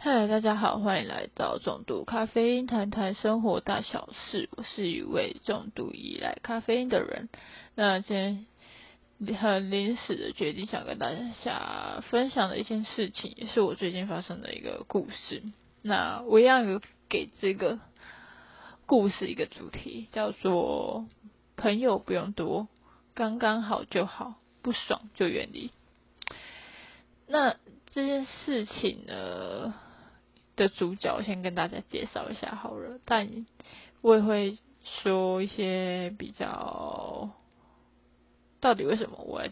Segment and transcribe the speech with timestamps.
[0.00, 4.48] 嗨，大家好，欢迎来到重度咖啡因，谈谈生活大小事。
[4.56, 7.28] 我是一位重度依赖咖啡因的人。
[7.74, 8.46] 那今
[9.18, 11.10] 天很临时的决定，想跟大
[11.44, 15.42] 家分享的一件事情，也是我最近发生的一个故事。
[15.82, 17.80] 那我一样有给这个
[18.86, 21.08] 故事一个主题，叫做
[21.58, 22.68] “朋友不用多，
[23.14, 25.72] 刚刚好就好，不爽就远离”。
[27.26, 27.56] 那
[27.90, 29.74] 这件事情呢？
[30.58, 33.46] 的主角先跟大家介绍一下好了，但
[34.02, 34.58] 我也会
[35.02, 37.30] 说一些比较
[38.60, 39.42] 到底为什么我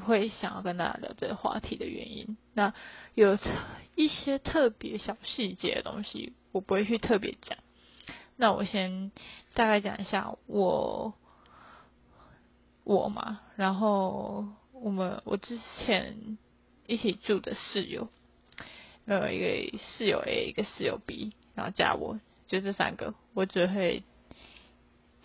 [0.00, 2.38] 会想要跟大家聊这个话题的原因。
[2.54, 2.72] 那
[3.14, 3.36] 有
[3.96, 7.58] 一些特别小细节的东西，我不会去特别讲。
[8.36, 9.10] 那我先
[9.54, 11.12] 大概讲一下我
[12.84, 16.38] 我嘛，然后我们我之前
[16.86, 18.08] 一起住的室友。
[19.04, 24.04] 呃，一个室友 A，一个室友 B，然后加我，就这三个，我只会，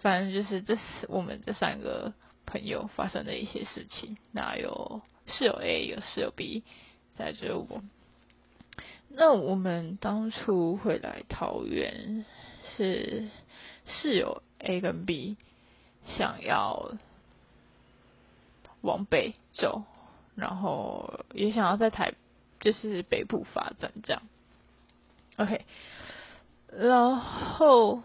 [0.01, 2.11] 反正就是这是我们这三个
[2.47, 4.17] 朋友发生的一些事情。
[4.31, 6.63] 那有室友 A，有室友 B，
[7.15, 7.83] 再就我。
[9.09, 12.25] 那我们当初会来桃园，
[12.75, 13.29] 是
[13.85, 15.37] 室友 A 跟 B
[16.17, 16.93] 想要
[18.81, 19.83] 往北走，
[20.35, 22.15] 然后也想要在台。
[22.59, 24.21] 就是北部发展这样
[25.37, 25.65] ，OK，
[26.71, 28.01] 然后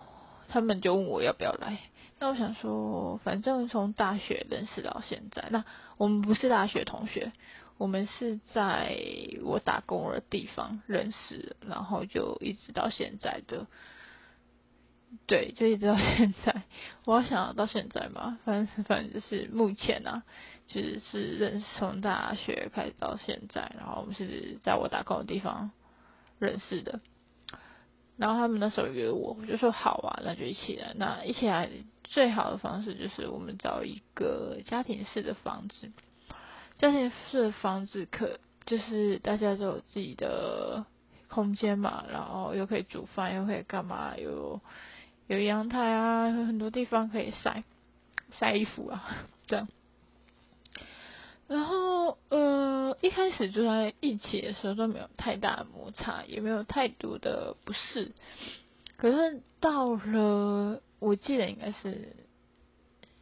[0.48, 1.78] 他们就问我要不要来，
[2.18, 5.64] 那我想说，反正从大学认识到现在，那
[5.96, 7.32] 我们不是大学同学，
[7.78, 8.96] 我们是在
[9.42, 13.66] 我打工的地方认识，然后就一直到现在的，
[15.26, 16.62] 对，就一直到现在，
[17.06, 20.22] 我要想到现在嘛，反正反正就是目前啊。
[20.68, 25.70] 就是是认识从大学开始到现在，然后我们是在我打工的地方
[26.38, 27.00] 认识的，
[28.16, 30.92] 然后他们那时候约我，我就说好啊，那就一起来。
[30.96, 31.68] 那一起来
[32.04, 35.90] 最好的方式就是我们找一个家庭式的房子，
[36.76, 40.86] 家庭式的房子可就是大家都有自己的
[41.28, 44.60] 空间嘛，然后又可以煮饭，又可以干嘛，有
[45.26, 47.64] 有阳台啊，有很多地方可以晒
[48.32, 49.04] 晒衣服啊，
[49.46, 49.68] 这样。
[51.52, 58.12] 然后，呃，一开始就在一起的时候都没有太大的摩擦，也没有太多的不适。
[58.96, 62.16] 可是到了，我记得应该是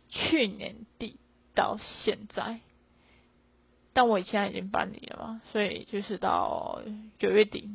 [0.08, 1.16] 去年底
[1.54, 2.60] 到现在，
[3.92, 6.82] 但我现在已经搬离了嘛，所以就是到
[7.18, 7.68] 九月底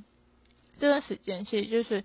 [0.80, 2.04] 这段时间，其实就是。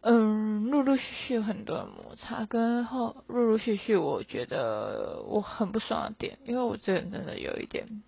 [0.00, 8.02] 嗯，陆陆续续有很多摩擦，跟后陆陆续续，我觉得我很不爽的点，因为我这人真的有一点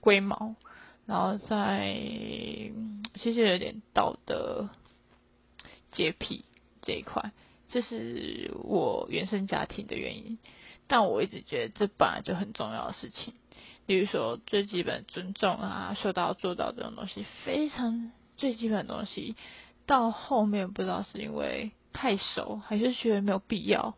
[0.00, 0.54] 龟毛，
[1.04, 1.92] 然后在
[3.14, 4.68] 其实有点道德
[5.90, 6.44] 洁癖
[6.82, 7.32] 这一块，
[7.68, 10.38] 这是我原生家庭的原因，
[10.86, 13.34] 但我一直觉得这本来就很重要的事情，
[13.86, 19.34] 比如说最基本尊重啊，说到做到这种东西，非常最基本的东西。
[19.86, 23.96] 到后面不知道是因为太熟，还是觉得没有必要，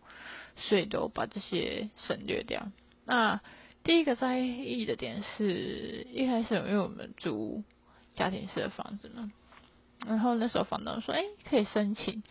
[0.56, 2.68] 所以都把这些省略掉。
[3.04, 3.40] 那
[3.82, 7.64] 第一个在意的点是一开始因为我们租
[8.12, 9.32] 家庭式的房子嘛，
[10.06, 12.22] 然后那时候房东说：“哎，可以申请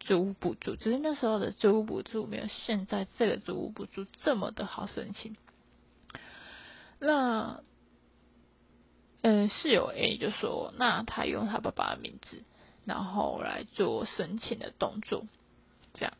[0.00, 5.36] 租屋补助。”只是那时候的租屋补助没有现在这个租屋补助这么的好申请。
[6.98, 7.60] 那
[9.20, 12.42] 嗯，室友 A 就说：“那他用他爸爸的名字。”
[12.84, 15.24] 然后来做申请的动作，
[15.94, 16.14] 这样，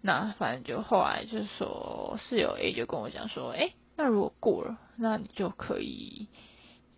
[0.00, 6.26] 那反正就后来就说室友 A 就跟我讲说，哎，那如果过了，那你就可以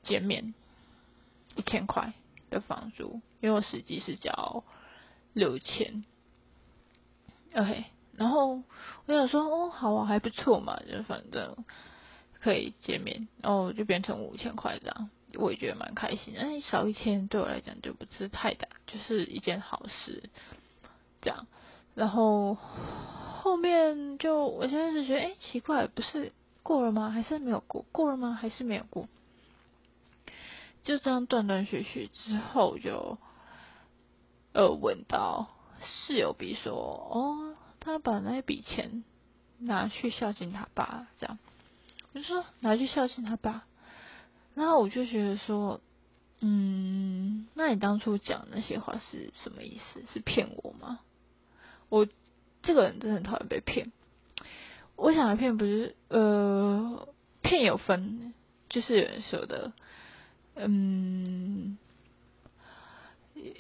[0.03, 0.55] 减免
[1.57, 2.13] 一千块
[2.51, 4.63] 的房租，因为我实际是交
[5.33, 6.05] 六千
[7.55, 7.85] ，OK，
[8.17, 8.63] 然后
[9.07, 11.65] 我想说，哦，好啊，还不错嘛，就反正
[12.41, 15.11] 可以减免，然后就变成五千块这样。
[15.39, 20.31] 我也觉得蛮开心，哎，少一千对我来讲就不是太大，就是一件好事，
[21.21, 21.47] 这样。
[21.95, 26.33] 然后后面就我现在是觉得，哎，奇怪，不是
[26.63, 27.11] 过了吗？
[27.11, 27.85] 还是没有过？
[27.93, 28.33] 过了吗？
[28.41, 29.09] 还是没有过？
[30.85, 33.19] 就这样断断续续之后，就
[34.53, 35.49] 呃问到
[35.85, 39.05] 室友 B 说，哦，他把那笔钱
[39.59, 41.39] 拿去孝敬他爸，这样。
[42.13, 43.65] 我就说拿去孝敬他爸。
[44.55, 45.81] 然后我就觉得说，
[46.41, 50.03] 嗯，那你当初讲那些话是什么意思？
[50.13, 51.01] 是骗我吗？
[51.89, 52.07] 我
[52.63, 53.93] 这个人真的很讨厌被骗。
[54.97, 57.09] 我想骗不是呃，
[57.43, 58.35] 骗有分，
[58.69, 59.73] 就是有人说的，
[60.55, 61.79] 嗯，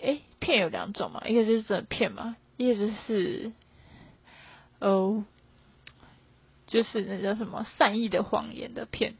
[0.02, 3.52] 哎骗有两种嘛，一个就是真的骗嘛，一个就是
[4.78, 5.24] 呃，
[6.66, 9.14] 就是那叫什么善意的谎言的骗。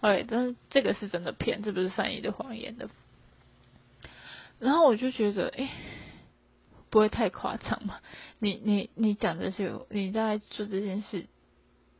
[0.00, 2.88] 哎，但是这个是真的骗，这不是善意的谎言的。
[4.58, 5.70] 然后我就觉得，哎，
[6.90, 7.98] 不会太夸张嘛？
[8.38, 11.26] 你你你讲这些，你在做这件事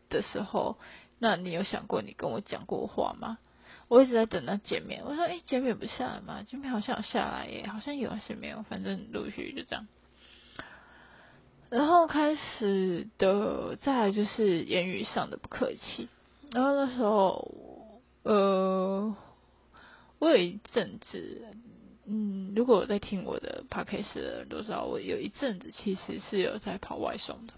[0.08, 0.78] 的时候，
[1.18, 3.38] 那你有想过你跟我讲过话吗？
[3.88, 6.42] 我一直在等他见面，我说，哎，见面不下来吗？
[6.42, 8.62] 见面好像有下来耶，好像有还是没有？
[8.62, 9.88] 反正陆续就这样。
[11.70, 16.08] 然后开始的，再来就是言语上的不客气。
[16.52, 17.79] 然后那时候，
[18.22, 19.16] 呃，
[20.18, 21.46] 我有一阵子。
[22.12, 27.52] 嗯，如果我在听我的 podcast 的人都知道，我有一阵子其实是有在跑外送的。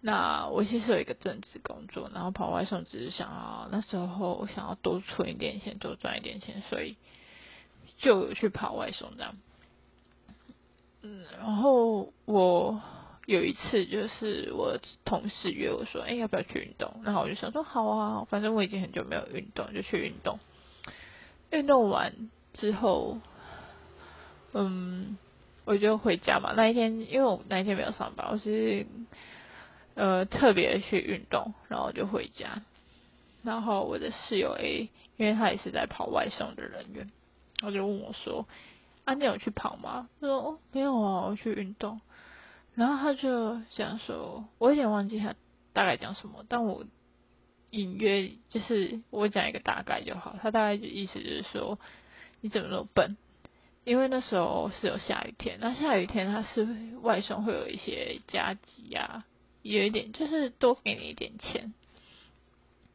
[0.00, 6.96] 那我其实有一个正职工作，然后跑外送只是想要那时候我想要多存一点钱，多赚一点钱，所以
[7.98, 9.36] 就有去跑外送这样。
[11.02, 12.80] 嗯，然后我
[13.26, 17.00] 有一次就是我同事约我说，哎，要不要去运动？
[17.04, 20.38] 然后我就想说，好啊，反正我已经很久没有运动，就去运动。
[21.50, 23.18] 运动完之后。
[24.56, 25.18] 嗯，
[25.64, 26.52] 我就回家嘛。
[26.56, 28.86] 那一天，因为我那一天没有上班，我是
[29.96, 32.62] 呃特别去运动，然后就回家。
[33.42, 37.10] 然后我的室友 A，因为他也是在跑外送的人员，
[37.58, 38.46] 他就问我说
[39.04, 42.00] ：“啊，你有去跑吗？”他说：“哦，没有啊，我去运动。”
[42.74, 45.34] 然后他就想说：“我有点忘记他
[45.72, 46.84] 大概讲什么，但我
[47.70, 50.36] 隐约就是我讲一个大概就好。
[50.42, 51.78] 他大概就意思就是说，
[52.40, 53.16] 你怎么那么笨？”
[53.84, 56.66] 因为那时候是有下雨天，那下雨天它是
[57.02, 59.26] 外送会有一些加急啊，
[59.60, 61.74] 有一点就是多给你一点钱，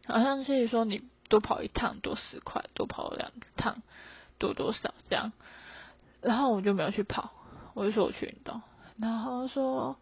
[0.07, 3.83] 好像是说你多跑一趟多十块，多跑两趟
[4.39, 5.31] 多多少这样，
[6.23, 7.33] 然后我就没有去跑，
[7.75, 8.59] 我就说我去运动，
[9.01, 9.97] 然后说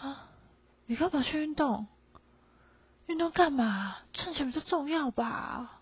[0.00, 0.28] 啊，
[0.86, 1.86] 你干嘛去运动？
[3.06, 3.98] 运动干嘛？
[4.12, 5.80] 赚钱比较重要吧？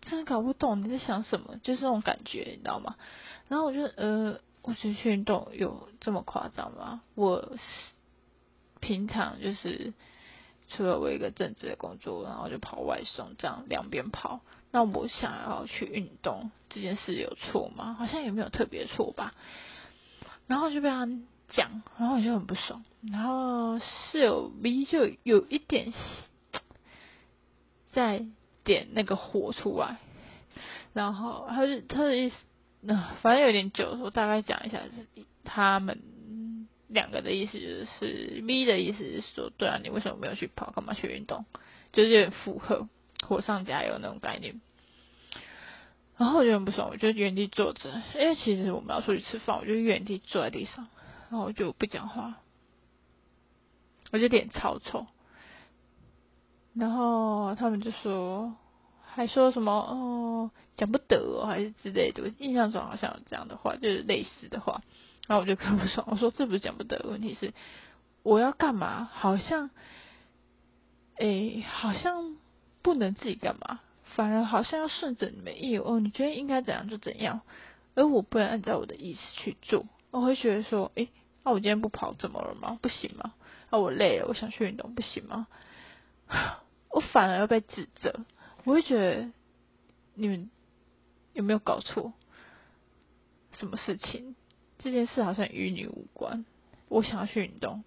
[0.00, 2.96] 真的搞不懂你在想什么，就是那种感觉，你知道吗？
[3.48, 7.00] 然后我就呃，我觉得去运动有这么夸张吗？
[7.14, 7.56] 我
[8.80, 9.94] 平常就是
[10.68, 14.40] 除了我一个正职的工作，然后就跑外送，这样两边跑。
[14.70, 17.94] 那我想要去运动这件事有错吗？
[17.98, 19.32] 好像也没有特别错吧。
[20.46, 21.08] 然后就被他
[21.48, 22.84] 讲，然后我就很不爽。
[23.10, 25.92] 然后室友 B 就有一点
[27.90, 28.24] 在
[28.64, 29.96] 点那个火出来，
[30.92, 32.36] 然后他是他的意思。
[32.80, 41.44] 那反正有点久，我大概讲一下，是他们两个的意思就是 V 的意思是说，对啊，你为什么没有去跑，干嘛去运动？
[41.92, 42.88] 就是有点附和，
[43.26, 44.60] 火上加油那种概念。
[46.16, 50.86] 然后我就很不爽，我就原地坐着，因为其实我们要出去吃饭，我就原地坐在地上，
[51.30, 52.36] 然后我就不讲话，
[54.10, 55.06] 我就脸超臭。
[56.74, 58.54] 然后他们就说。
[59.10, 64.80] 还说什么哦，讲不得哦还是之类的，我印象中好像有这样的话，就是类似的话。
[65.26, 67.52] 然后我就看不爽，我说这不是讲不得，问题是
[68.22, 69.10] 我要干嘛？
[69.12, 69.70] 好像，
[71.16, 72.36] 诶，好像
[72.80, 73.80] 不能自己干嘛，
[74.14, 77.40] 反而好像要顺着你们意哦，你觉得应该怎样就怎样，
[77.96, 79.84] 而我不能按照我的意思去做。
[80.12, 81.08] 我会觉得说，诶，
[81.48, 82.78] 那我今天不跑怎么了吗？
[82.82, 83.32] 不行吗？
[83.70, 85.46] 那我累了，我想去运动，不行吗？
[86.92, 88.20] 我反而要被指责。
[88.64, 89.30] 我会觉得
[90.12, 90.50] 你们
[91.32, 92.12] 有没有搞错？
[93.54, 94.36] 什么事情？
[94.78, 96.44] 这件事好像与你无关。
[96.90, 97.82] 我想要去运动，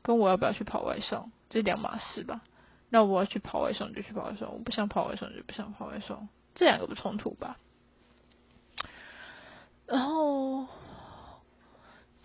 [0.00, 2.40] 跟我要不要去跑外送，这两码事吧。
[2.88, 7.58] 那我要去跑外送就去跑外送，我不想跑外送就不想跑外送，这两个不冲突吧？
[9.86, 10.66] 然后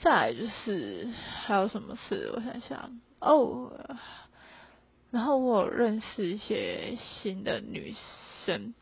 [0.01, 1.10] 再来就是
[1.46, 2.32] 还有什么事？
[2.36, 3.72] 我想想哦。
[5.12, 7.96] 然后我有认识一些新的女
[8.46, 8.75] 生，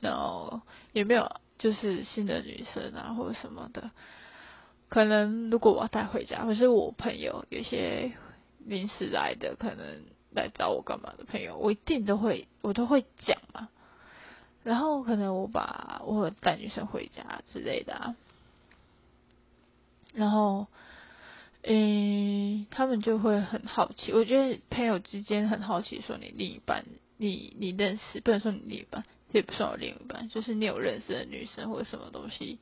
[0.00, 0.60] 然后
[0.92, 3.90] 也没有就是新的女生啊或者什么的。
[4.88, 8.12] 可能如果我要带回家，或是我朋友有些
[8.64, 13.68] 临时来的，可能来找我干嘛的朋友，我一定都会我都会讲嘛。
[14.62, 18.16] 然后可能我把我带女生回家之类的啊，
[20.16, 20.66] 然后。
[21.68, 24.12] 嗯，他们就会很好奇。
[24.12, 26.84] 我觉得朋友之间很好奇，说你另一半，
[27.16, 32.60] 你你认识，不能说你另一半，也不算我另一半，就是你有认识的女生或者什么东西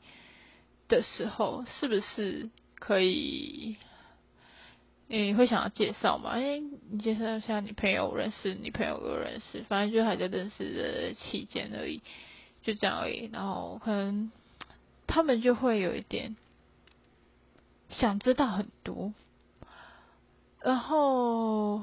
[0.88, 3.76] 的时候，是不是可以？
[5.08, 6.30] 你会想要介绍吗？
[6.30, 12.00] 哎，你介绍一下你朋友认识，你朋友有认识，反正就还在认识的期间而已，
[12.62, 13.28] 就这样而已。
[13.30, 14.32] 然后可能
[15.06, 16.36] 他们就会有一点
[17.94, 19.12] 想知道很多，
[20.60, 21.82] 然后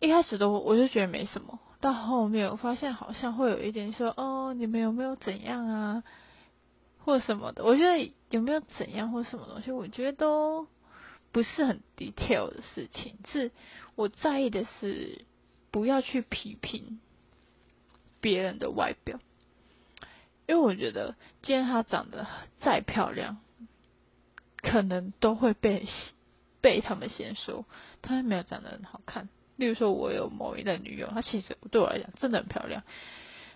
[0.00, 6.04] 一开始都我就觉得没什么，到后面我发现好像会有一点说哦，你们有没有怎样啊，
[7.04, 7.64] 或什么的？
[7.64, 10.68] 我觉得有没有怎样或什么东西，我觉得都
[11.32, 13.50] 不是很 detail 的事情，是
[13.96, 15.24] 我在意的是
[15.70, 17.00] 不要去批评
[18.20, 19.18] 别人的外表。
[20.46, 22.26] 因为我觉得，今天她长得
[22.60, 23.38] 再漂亮，
[24.70, 25.86] 可能都会被
[26.60, 27.64] 被他们先说
[28.02, 29.28] 她没有长得很好看。
[29.56, 32.82] 例如说，我有某一任女友，她其实对我来讲真的很漂亮，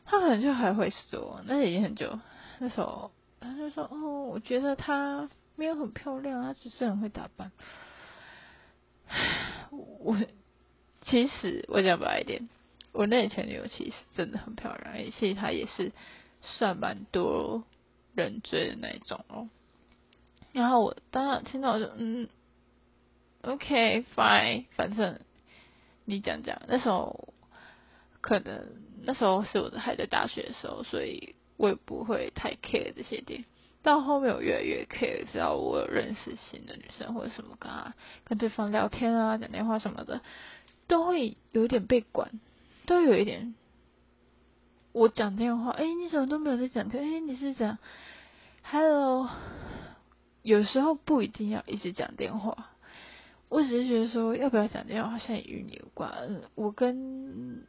[0.05, 2.19] 她可能就还会说，那已经很久，
[2.59, 7.53] 那时候她就说：“哦，我觉得她没有很漂亮，她只是很会打扮。”
[9.71, 10.19] 我
[11.03, 12.49] 其实我讲白一点，
[12.93, 15.93] 我那前女友其实真的很漂亮，而且她也是。
[16.45, 17.63] 算蛮多
[18.17, 19.49] 人追的那一种哦，
[20.53, 22.29] 然后我当然听到就嗯
[23.43, 25.21] ，OK fine，反正
[26.05, 27.33] 你讲讲，那时候
[28.21, 28.69] 可能
[29.03, 33.45] 那时候是我还在大学的时候，所以我也不会太 care 这些点。
[33.83, 37.95] 到后面我越来越 care，只要我有认识新的女生或者什么，跟她
[38.25, 40.21] 跟对方聊天啊、讲电话什么的，
[40.87, 42.31] 都会有一点被管，
[42.87, 43.57] 都有一点。
[44.93, 46.87] 我讲电话，哎，你怎么都没有在讲？
[46.91, 47.79] 哎，你是讲
[48.63, 49.29] ，Hello，
[50.43, 52.71] 有时候不一定要一直讲电话，
[53.49, 56.43] 我只是觉得说，要不要讲电话，好像也与你有关。
[56.55, 57.65] 我跟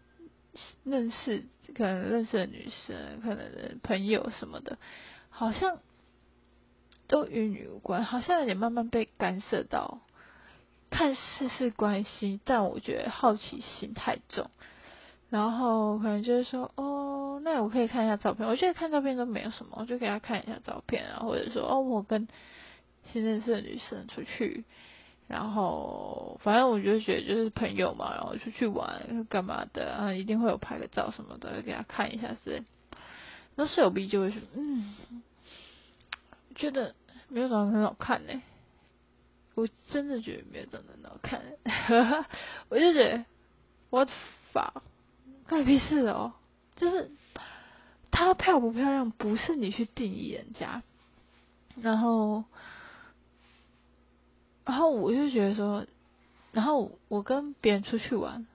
[0.84, 4.78] 认识可能认识的女生，可能朋友什么的，
[5.30, 5.80] 好像
[7.08, 10.00] 都与你有关，好像有点慢慢被干涉到，
[10.90, 14.50] 看似是关心，但我觉得好奇心太重。
[15.30, 18.48] 然后可能就是说，哦，那我可以看一下照片。
[18.48, 22.28] 我觉得看照片都没有什么，我就给他看一下照片啊，或者说，哦，我跟
[23.12, 24.64] 新认识的女生出去，
[25.28, 32.64] 然后反正我就觉得就是朋友嘛，然后出去玩干嘛的啊，一定会有拍个照什么的，给他看一下是。
[33.56, 34.96] 那室友 B 就会说，嗯，
[36.56, 36.96] 觉得
[37.28, 38.42] 没有长得很好看呢。
[39.56, 42.26] 我真的觉得没有长得很好看，
[42.70, 43.24] 我就觉得
[43.92, 44.10] ，what
[44.52, 44.82] fuck。
[45.46, 46.34] 干屁事哦！
[46.76, 47.12] 就是
[48.10, 50.82] 她漂不漂亮，不是你去定义人家。
[51.82, 52.46] 然后，
[54.66, 55.86] 然后我就觉得说，
[56.52, 58.48] 然后我跟别人出去玩，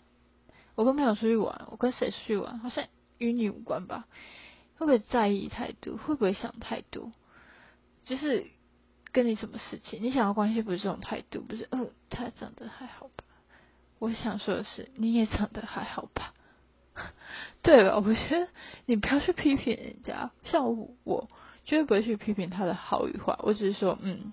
[0.75, 2.85] 我跟朋友出去玩，我跟谁出去玩，好像
[3.19, 4.07] 与你无关吧？
[4.77, 5.97] 会不会在意太多？
[5.97, 7.13] 会不会想太多？
[8.05, 8.47] 就是
[9.13, 10.03] 跟你什么事情？
[10.03, 11.67] 你想要关系不是这种态度，不是？
[11.73, 13.25] 嗯，他长得还好吧？
[13.99, 16.33] 我想说的是，你也长得还好吧？
[17.63, 18.49] 对了，我觉得
[18.87, 20.65] 你不要去批评人家，像
[21.05, 21.29] 我
[21.65, 24.33] 绝对不会去批评他的好与坏，我只是说，嗯，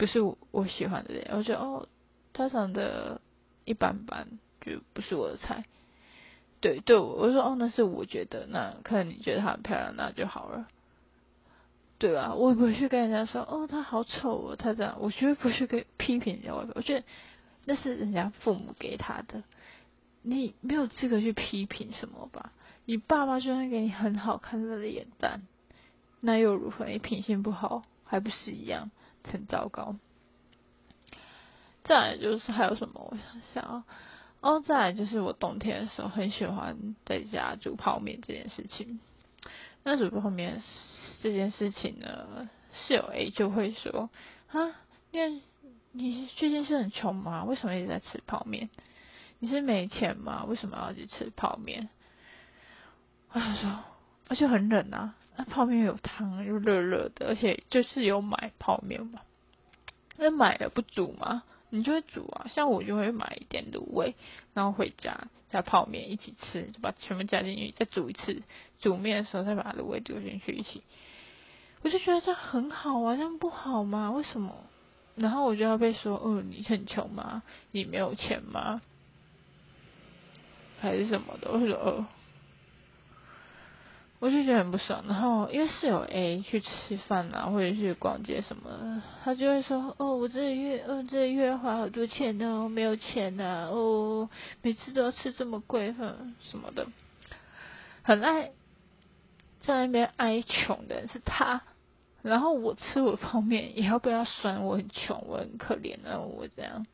[0.00, 0.18] 不是
[0.50, 1.86] 我喜欢的人，我觉得哦，
[2.32, 3.20] 他长得
[3.66, 4.26] 一般般，
[4.62, 5.66] 就不是我的菜。
[6.62, 10.66] 对对，我说哦，那是我觉得，那可能你觉得她很漂亮，那就好了，
[11.98, 12.32] 对吧？
[12.34, 17.04] 我也不会去跟人家说，哦，他好丑哦，他这样，我绝对不去跟批评人家，我觉得
[17.66, 19.42] 那是人家父母给他的。
[20.22, 22.52] 你没有资格去批评什么吧？
[22.86, 25.42] 你爸妈就算给你很好看的脸蛋，
[26.20, 26.86] 那又如何？
[26.86, 28.90] 你品性不好，还不是一样
[29.24, 29.96] 很糟糕？
[31.84, 33.08] 再来就是还有什么？
[33.10, 33.84] 我想想
[34.40, 39.00] 哦，再来就是我冬天的时候很喜欢在家煮泡面这件事情。
[39.82, 40.62] 那煮泡面
[41.22, 44.10] 这件事情呢，室友 A 就会说
[44.52, 44.76] 啊，
[45.10, 45.42] 你
[45.92, 47.44] 你最近是很穷吗？
[47.44, 48.70] 为什么一直在吃泡面？
[49.38, 50.44] 你是没钱吗？
[50.44, 51.88] 为什么要去吃泡面？
[53.32, 53.78] 我想说，
[54.28, 59.20] 而且很冷啊，泡面有汤又热热的，而且就是有买泡面嘛。
[60.16, 61.42] 那买了不煮吗？
[61.70, 64.14] 你就会煮啊，像我就会买一点卤味，
[64.54, 68.42] 然后回家加泡面一起吃，就把全部加进去，再煮一次。
[68.80, 70.82] 煮面的时候再把卤味丢进去一起。
[71.82, 74.10] 我就觉得这样很好啊，这样不好吗？
[74.10, 74.54] 为什么？
[75.14, 77.42] 然后我就要被说，哦，你很穷吗？
[77.70, 78.82] 你没有钱吗？
[80.80, 82.06] 还是什么的，我说哦，
[84.20, 85.02] 我就觉得很不爽。
[85.08, 94.28] 然后因为室友 A 去吃饭啊，或者去逛街什么，他就会说哦，我这月，哦，这月花好多钱呢，我没有钱呐，哦，
[94.62, 96.86] 每次都要吃这么贵，哼，什么的，
[98.02, 98.52] 很爱
[99.62, 101.62] 在那边哀穷的是他。
[102.22, 106.86] 然后我吃我泡面也要被他酸，我很穷，我很可怜啊，我这样，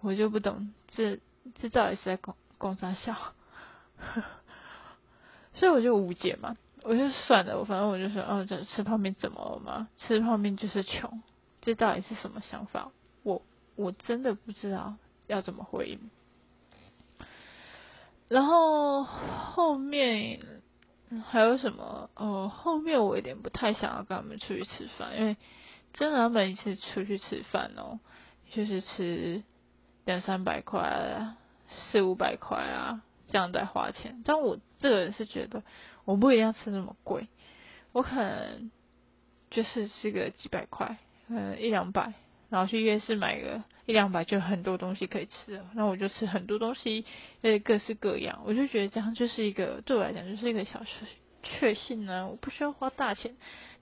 [0.00, 1.20] 我就不懂这
[1.60, 2.34] 这到底是在讲。
[2.58, 3.16] 公啥笑，
[5.54, 6.56] 所以我就无解嘛。
[6.84, 9.88] 我就算了，我反正我就说，哦，这吃泡面怎么了嘛？
[9.96, 11.22] 吃泡面就是穷，
[11.60, 12.90] 这到底是什么想法？
[13.22, 13.40] 我
[13.76, 14.96] 我真的不知道
[15.28, 16.10] 要怎么回应。
[18.28, 20.40] 然后后面
[21.28, 22.10] 还有什么？
[22.16, 25.36] 哦，后面我有点不太想要跟他们出去吃饭，因为
[25.92, 28.00] 真的他们一次出去吃饭哦，
[28.50, 29.42] 就是吃
[30.04, 31.36] 两三百块、
[31.68, 33.02] 四五百块啊，
[33.32, 34.22] 这样在花钱。
[34.24, 35.64] 但我这个人是觉得，
[36.04, 37.26] 我不一定要吃那么贵，
[37.90, 38.70] 我可能
[39.50, 42.12] 就是吃个几百块，嗯，一两百。
[42.50, 45.70] 然后去夜市买个一两百，就很多东西可以吃了。
[45.72, 47.06] 那我就吃很多东西，
[47.40, 48.42] 呃，各式各样。
[48.44, 51.06] 我就觉得这样就是一个对我来讲就是一个小确
[51.42, 52.28] 确幸呢。
[52.28, 53.34] 我不需要花大钱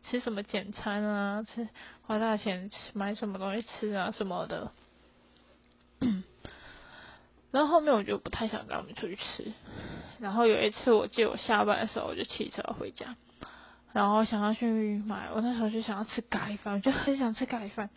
[0.04, 1.68] 吃什么简餐啊，吃
[2.02, 4.70] 花大钱吃买什么东西吃啊什么的。
[7.50, 9.52] 然后后面我就不太想跟他们出去吃。
[10.18, 13.16] 然后有一次我记得我下班的时候我就骑车回家，
[13.92, 17.90] 然后想要去买，我那时候就想要吃咖喱饭，我就很想吃咖喱饭。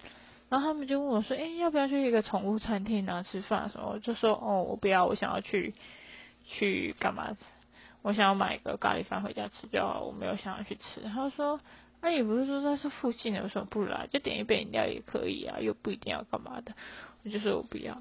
[0.49, 3.89] 然后他们就问我说：“哎，要不要去一个宠物餐厅啊吃饭？”什么？
[3.89, 5.73] 我就说：“哦，我不要，我想要去
[6.47, 7.35] 去干嘛？
[8.03, 11.59] 我想要买一个咖喱饭回家吃就好，我没有想要去吃。”他说
[12.01, 14.07] ：“那你不是说在这附近的，为什么不来？
[14.07, 16.73] 就点一杯饮料也可以啊，又不一定要干嘛的。”
[17.25, 17.97] 我就说我不要。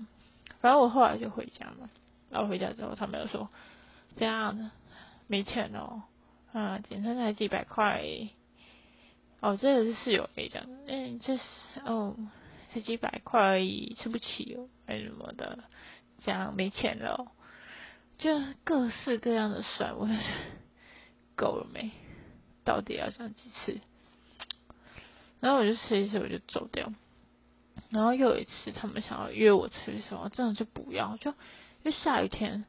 [0.63, 1.91] 反正我后来就回家嘛。
[2.31, 3.51] 然后回家之后，他们又说
[4.17, 4.71] ：“这样的
[5.27, 6.05] 没钱哦，
[6.55, 8.03] 啊，简称才几百块。”
[9.41, 11.43] 哦，这个是室友可以讲，嗯，这是
[11.85, 12.17] 哦。
[12.73, 15.59] 才几百块而已，吃不起哦，还什么的，
[16.25, 17.27] 这样没钱了，
[18.17, 18.31] 就
[18.65, 20.09] 各式各样的甩，我
[21.37, 21.91] 够了没？
[22.65, 23.79] 到底要讲几次？
[25.41, 26.91] 然后我就吃一次，我就走掉。
[27.93, 31.33] 然后又有一次，他们想要约我吃什么，真的就不要，就
[31.83, 32.65] 又下雨天，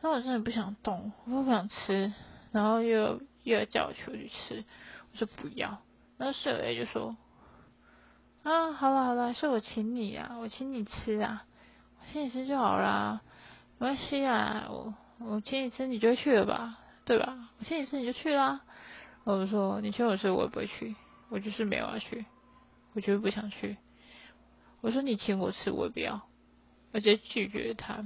[0.00, 2.12] 然后我真的不想动，我又不想吃，
[2.50, 4.64] 然后又又要叫我出去吃，
[5.12, 5.78] 我说不要。
[6.16, 7.16] 然后室友就说。
[8.44, 11.44] 啊，好了好了，是我请你啊，我请你吃啊，
[12.00, 13.20] 我请你吃就好啦，
[13.78, 17.50] 没关系啊，我我请你吃，你就会去了吧，对吧？
[17.60, 18.62] 我请你吃你就去啦。
[19.22, 20.96] 我说你请我吃我也不会去，
[21.28, 22.24] 我就是没有要去，
[22.94, 23.76] 我就是不想去。
[24.82, 26.20] 我说你请我吃我也不要，
[26.92, 28.04] 我直接拒绝他。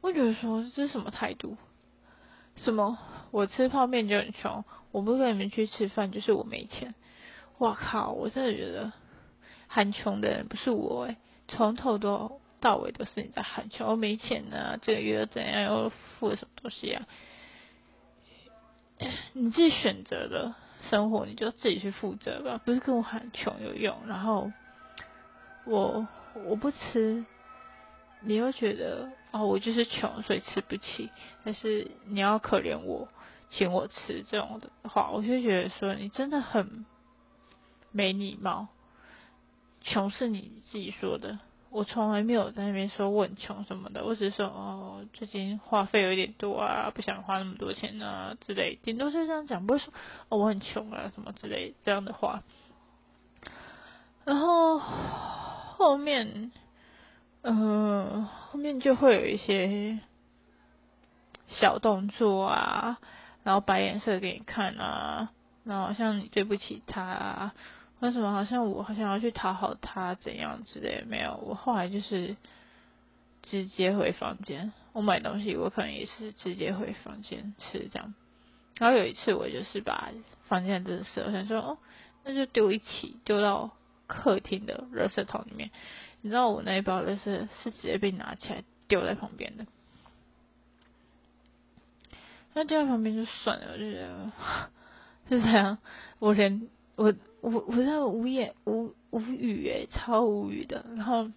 [0.00, 1.58] 我觉得说这是什么态度？
[2.54, 2.96] 什么
[3.32, 6.94] 我吃泡面就很穷，我不跟你们去吃饭就是我没钱。
[7.58, 8.12] 我靠！
[8.12, 8.92] 我真的觉得
[9.66, 11.16] 喊穷的人不是我诶，
[11.48, 13.88] 从头都到尾都是你在喊穷。
[13.88, 15.62] 我没钱啊，这个月又怎样？
[15.62, 17.06] 又付了什么东西啊？
[19.34, 20.54] 你自己选择的
[20.88, 24.06] 生活，你就自己去负责吧，不是跟我喊穷有用。
[24.06, 24.52] 然后
[25.66, 26.06] 我
[26.46, 27.24] 我不吃，
[28.20, 31.10] 你又觉得哦，我就是穷，所以吃不起。
[31.44, 33.08] 但是你要可怜我，
[33.50, 36.86] 请我吃这种的话，我就觉得说你真的很。
[37.92, 38.68] 没礼貌，
[39.80, 41.38] 穷是你自己说的，
[41.70, 49.94] 我从来没有在那边说我很穷什么的，我只是说哦，最近花费有点多啊，不想花那么多钱啊之类，顶多是这样讲，不会说
[50.28, 52.42] 哦我很穷啊什么之类这样的话。
[54.26, 54.78] 然后
[55.76, 56.50] 后面，
[57.42, 59.98] 呃，后面就会有一些
[61.48, 62.98] 小动作啊，
[63.44, 65.30] 然后摆脸色给你看啊，
[65.64, 67.54] 然后像你对不起他啊。
[68.00, 71.06] 为什么好像我好像要去讨好他怎样之类的？
[71.06, 72.36] 没有，我后来就是
[73.42, 74.72] 直接回房间。
[74.92, 78.14] 我买东西，我可能也是直接回房间吃这样。
[78.78, 80.10] 然后有一次，我就是把
[80.46, 81.78] 房间的垃圾，我想说哦，
[82.24, 83.70] 那就丢一起，丢到
[84.06, 85.70] 客厅的垃圾桶里面。
[86.22, 87.24] 你知道我那一包垃圾
[87.62, 89.66] 是直接被拿起来丢在旁边的。
[92.54, 94.32] 那丢在旁边就算了，我就觉得
[95.28, 95.78] 是这样。
[96.18, 97.14] 我连我。
[97.42, 100.84] 我我在无言无无语诶，超无语的。
[100.96, 101.30] 然后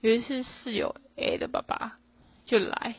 [0.00, 1.98] 有一次室友 A 的爸爸
[2.46, 2.94] 就来，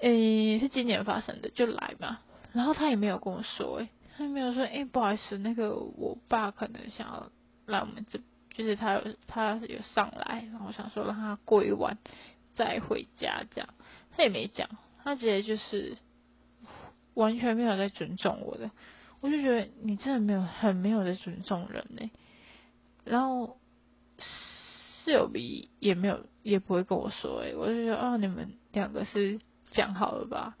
[0.00, 2.18] 诶是今年发生的，就来嘛。
[2.52, 7.30] 然后他也没有跟我说，诶他没有说，诶不好意思，那个我爸可能想要
[7.66, 11.98] 来我们这，就是他他有上来，然后想说让他过一晚
[12.54, 13.68] 再回家这样。
[14.16, 14.68] 他也没讲，
[15.02, 15.96] 他直接就是
[17.14, 18.70] 完全没有在尊重我的。
[19.20, 22.10] 我就觉得你真的没有很没有在尊重人呢，
[23.04, 23.58] 然后
[24.18, 30.56] 室友 B 也没有也不会跟我说哎，我就觉得哦你们两个是讲好了吧，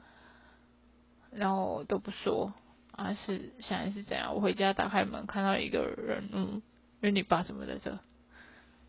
[1.30, 2.54] 然后都不说
[2.96, 4.34] 啊是现在是怎样？
[4.34, 6.62] 我回家打开门看到一个人，嗯，
[7.00, 7.98] 因为你爸怎么在这？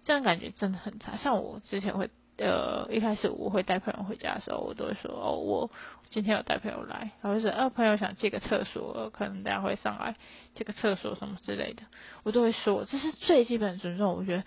[0.03, 1.17] 这样感觉真的很差。
[1.17, 5.71] 像我之前会呃，一开始我会带朋友回家的时候，我都会说哦，我
[6.09, 10.15] 今天有带朋友来，然后是呃朋友想借个厕所，可能大家会上来
[10.53, 11.83] 借个厕所什么之类的，
[12.23, 14.13] 我都会说，这是最基本的尊重。
[14.13, 14.43] 我觉得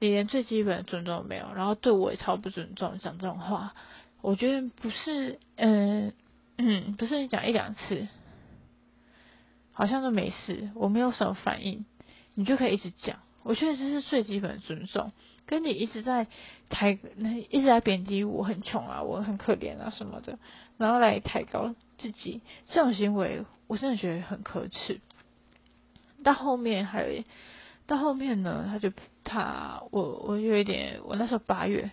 [0.00, 3.74] 你连最基本的尊重都没有，然后对我也超不尊重，讲这种话，
[4.20, 6.12] 我觉得不是，嗯
[6.58, 8.08] 嗯，不是你讲一两次，
[9.78, 11.86] 好像都没事，我没有什么反应，
[12.34, 13.20] 你就可以一直讲。
[13.44, 15.12] 我觉得这是最基本的尊重。
[15.46, 16.26] 跟你一直在
[16.68, 16.98] 抬，
[17.48, 20.40] 一直在贬低我很穷啊，我很可怜啊什么的，
[20.78, 25.00] 然后来抬高自己，这种行为我真的觉得很可耻。
[26.24, 27.22] 到后面还有，
[27.86, 28.90] 到后面呢，他就
[29.22, 31.92] 他我我有一点，我那时候八月，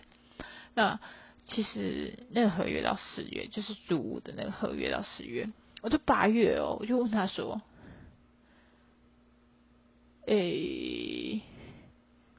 [0.74, 0.98] 那
[1.46, 5.48] 其实那个合约到十月，就是租屋的那个合约到十月，
[5.82, 7.62] 我就八月哦，我就问他说，
[10.26, 11.42] 诶。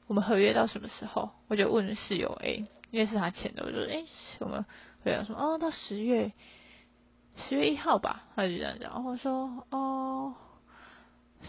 [0.08, 1.32] 我们合约到什么时候？
[1.50, 4.06] 我就问室友 A，因为是他签的，我就说：哎，
[4.40, 4.64] 我们
[5.04, 6.32] 合约说哦，到十月
[7.36, 8.24] 十月一号吧。
[8.36, 8.92] 他就这样讲。
[8.94, 10.34] 然后我说：哦，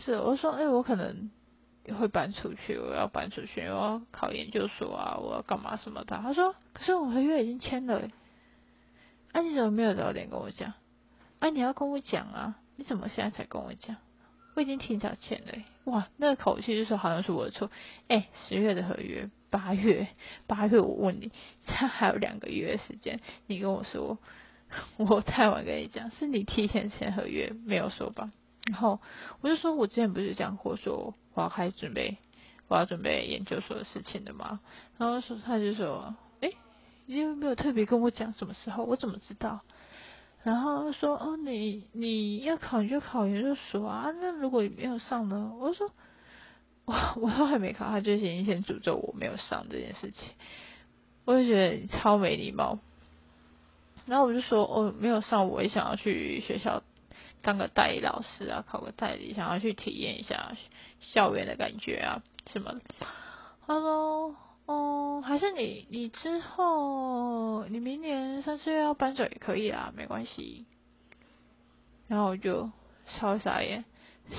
[0.04, 0.14] 是。
[0.14, 1.30] 我说：哎，我可能
[1.96, 6.18] 会搬出去，我要搬出去，我要考研究所啊，我要干嘛什么的。
[6.18, 8.10] 他说：可是我合约已经签了，
[9.30, 10.72] 哎，你怎么没有早点跟我讲？
[11.38, 13.96] 哎，你要跟我讲啊，你怎么现在才跟我讲？
[14.58, 15.52] 我已经提早签了，
[15.84, 17.70] 哇，那口气就是好像是我的错。
[18.08, 20.08] 哎，十月的合约，八月，
[20.48, 21.30] 八月我问你，
[21.64, 24.18] 他还有两个月时间，你跟我说，
[24.98, 28.32] 我太晚跟你讲，是你提前签合约没有说吧？
[28.68, 28.98] 然后
[29.42, 32.18] 我就说，我之前不是讲过说我要开始准备，
[32.66, 34.58] 我要准备研究所的事情的吗？
[34.96, 36.50] 然后说他就说，哎，
[37.06, 38.82] 你有没有特别跟我讲什么时候？
[38.82, 39.60] 我怎么知道？
[40.44, 45.52] 然后说哦，你你要考你就考研究所啊，那如果你没有上呢？
[45.58, 45.90] 我说
[46.86, 50.28] 我我都还没考，他就先先诅咒我没有上这件事情，
[51.24, 52.78] 我就觉得你超没礼貌。
[54.06, 56.82] 然后我就说哦，没有上，我也想要去学校
[57.42, 60.56] 当个代理老师啊，考个代理，想要去体验一下
[61.00, 62.80] 校园的感觉啊什么。
[63.66, 64.34] 他说。
[64.68, 70.66] 哦，还是你你之后你明年三四月要搬走也可以啦，没关系。
[72.06, 72.70] 然后我就
[73.16, 73.86] 超傻眼，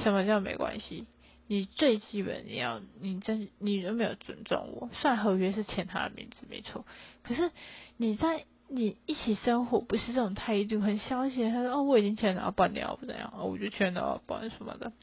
[0.04, 1.08] 什么叫没关系？
[1.48, 6.86] 你最基本你要你真你都没有尊重我，算合约是签他的名字没错，
[7.24, 7.50] 可是
[7.98, 11.44] 你在你一起生活不是这种态度，很消极。
[11.50, 14.94] 他说哦我已经签了，要搬掉不怎样，我就签了搬什么的。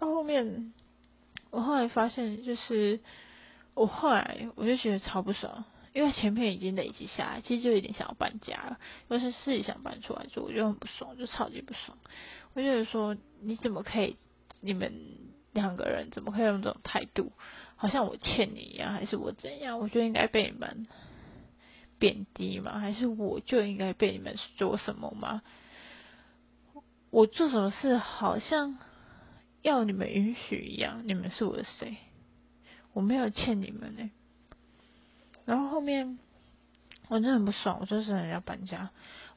[0.00, 0.72] 到后面
[1.50, 2.98] 我后来发现就是。
[3.74, 8.78] 我后来我就觉得超不爽，因为前面已经累积下来，其实就有点想要搬家了。
[9.08, 11.96] 但是自己想搬出来住，我就很不爽，就超级不爽。
[12.54, 14.16] 我觉得说你怎么可以，
[14.60, 14.92] 你们
[15.52, 17.32] 两个人怎么可以用这种态度，
[17.76, 19.78] 好像我欠你一样，还是我怎样？
[19.78, 20.86] 我就应该被你们
[21.98, 22.78] 贬低吗？
[22.78, 25.42] 还是我就应该被你们说什么吗？
[27.10, 28.78] 我做什么事好像
[29.62, 31.02] 要你们允许一样？
[31.06, 31.96] 你们是我的谁？
[32.92, 34.10] 我没有欠你们呢，
[35.44, 36.18] 然后后面
[37.08, 38.90] 我真的很不爽，我就是要搬家，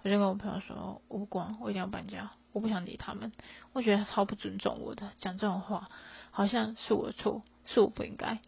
[0.04, 3.32] 我就跟我朋友说，我不管，我一定要搬家，我不想理他们，
[3.74, 5.90] 我觉得超不尊重我的，讲这种话
[6.32, 8.40] 好像是我的错，是我不应该，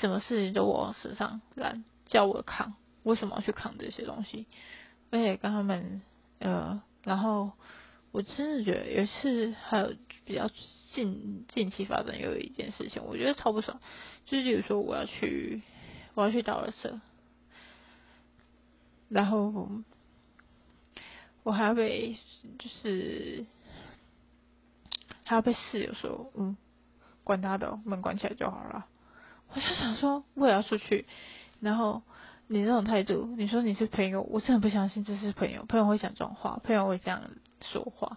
[0.00, 4.46] 什么事情都我身上揽，叫我扛，为什么要去扛这些东西？
[5.10, 6.02] 而且跟他们
[6.38, 7.52] 呃，然后
[8.10, 9.94] 我真的觉得有一次还有
[10.24, 10.48] 比较
[10.94, 13.80] 近近期发生有一件事情，我觉得超不爽。
[14.26, 15.62] 就是比如说，我要去，
[16.14, 17.00] 我要去倒了社，
[19.08, 19.68] 然后
[21.42, 22.16] 我还要被，
[22.58, 23.44] 就是
[25.24, 26.56] 还要被室友说，嗯，
[27.22, 28.86] 管他的，门关起来就好了。
[29.48, 31.06] 我就想说，我也要出去，
[31.60, 32.02] 然后
[32.46, 37.22] 你这种态度，你说你是朋友，我真的不相信这是朋友，朋友会讲这种话，朋友会这样
[37.60, 38.16] 说话，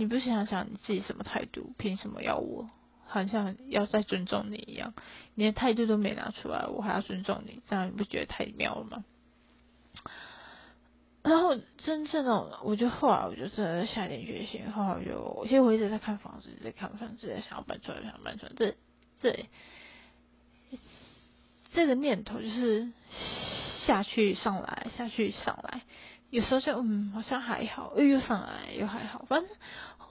[0.00, 2.70] 你不想想你自己什么态度，凭什么要我？
[3.04, 4.94] 好像要再尊重你一样，
[5.34, 9.04] 你的态度都没拿出来，我还要尊重你，这样你不觉得太妙了吗？
[11.22, 18.74] 然后真正的，我就后来我就真的下定决心，后来就，其实我一直在看房子，在看房子，在想要搬出来，想要搬出来，这
[19.20, 19.44] 这
[21.74, 22.90] 这个念头就是
[23.84, 25.82] 下去上来，下去上来，
[26.30, 29.50] 有时候就嗯，好像还好，又又上来，又还好，反正。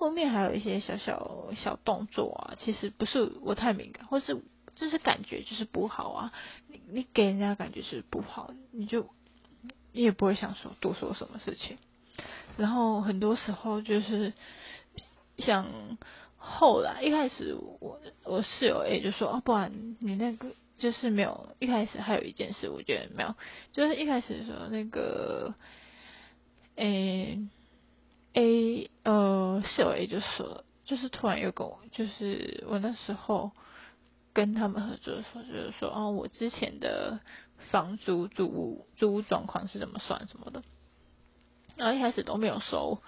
[0.02, 4.42] 后面还有一些小小小动作啊，其实不是我太敏感，或是
[4.74, 6.32] 就是感觉就是不好啊。
[6.68, 9.10] 你你给人家感觉是不好，你就
[9.92, 11.78] 你也不会想说多说什么事情。
[12.56, 14.32] 然后很多时候就是
[15.38, 15.68] 像
[16.38, 23.36] 后来一开始我我室友 A 就说啊，不然你那个就是没有一开始还有一件事我觉得没有，
[23.74, 25.54] 就是一开始的时候那个，
[26.80, 27.48] 诶
[28.34, 33.52] A 呃室友 A 就说，就是突然又跟我，就是我那时候
[34.34, 37.20] 跟他们合作的时候，就是说哦我之前的
[37.70, 40.64] 房租租屋租屋状况是怎么算什么的，
[41.76, 43.02] 然后一开始都没有收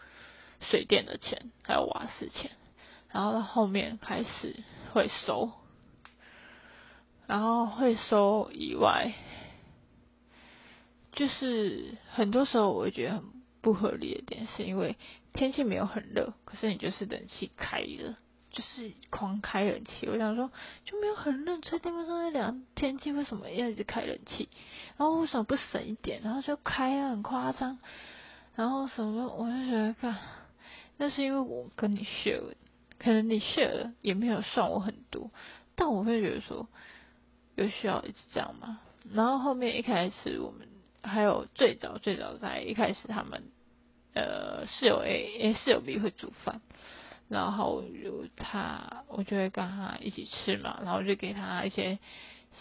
[0.70, 2.52] 水电的钱，还有瓦斯钱，
[3.10, 5.52] 然后到后面开始会收。
[7.28, 9.14] 然后会收以外，
[11.14, 13.24] 就是很多时候我会觉得很
[13.62, 14.98] 不合理的点，是因为
[15.34, 18.18] 天气没有很热，可是你就是冷气开了，
[18.52, 20.08] 就是狂开冷气。
[20.08, 20.52] 我想说
[20.84, 24.50] 就没有很热，吹电风扇在凉，天气为什么要一直开冷气？
[24.98, 26.22] 然后为什么不省一点？
[26.24, 27.80] 然后就开啊，很夸张。
[28.56, 30.18] 然后什么，我就觉得看，
[30.98, 32.54] 那是因为我跟你 share，
[33.00, 35.30] 可能你 share 也没有算我很多，
[35.76, 36.68] 但我会觉得说。
[37.56, 38.80] 有需要一直这样吗？
[39.14, 40.68] 然后后面一开始我们
[41.04, 43.44] 还有最早最早在一开始他们
[44.14, 46.62] 呃室友 A 室友 B 会煮饭，
[47.28, 52.00] 然后有他我就会跟他一起吃嘛，然后就给他一些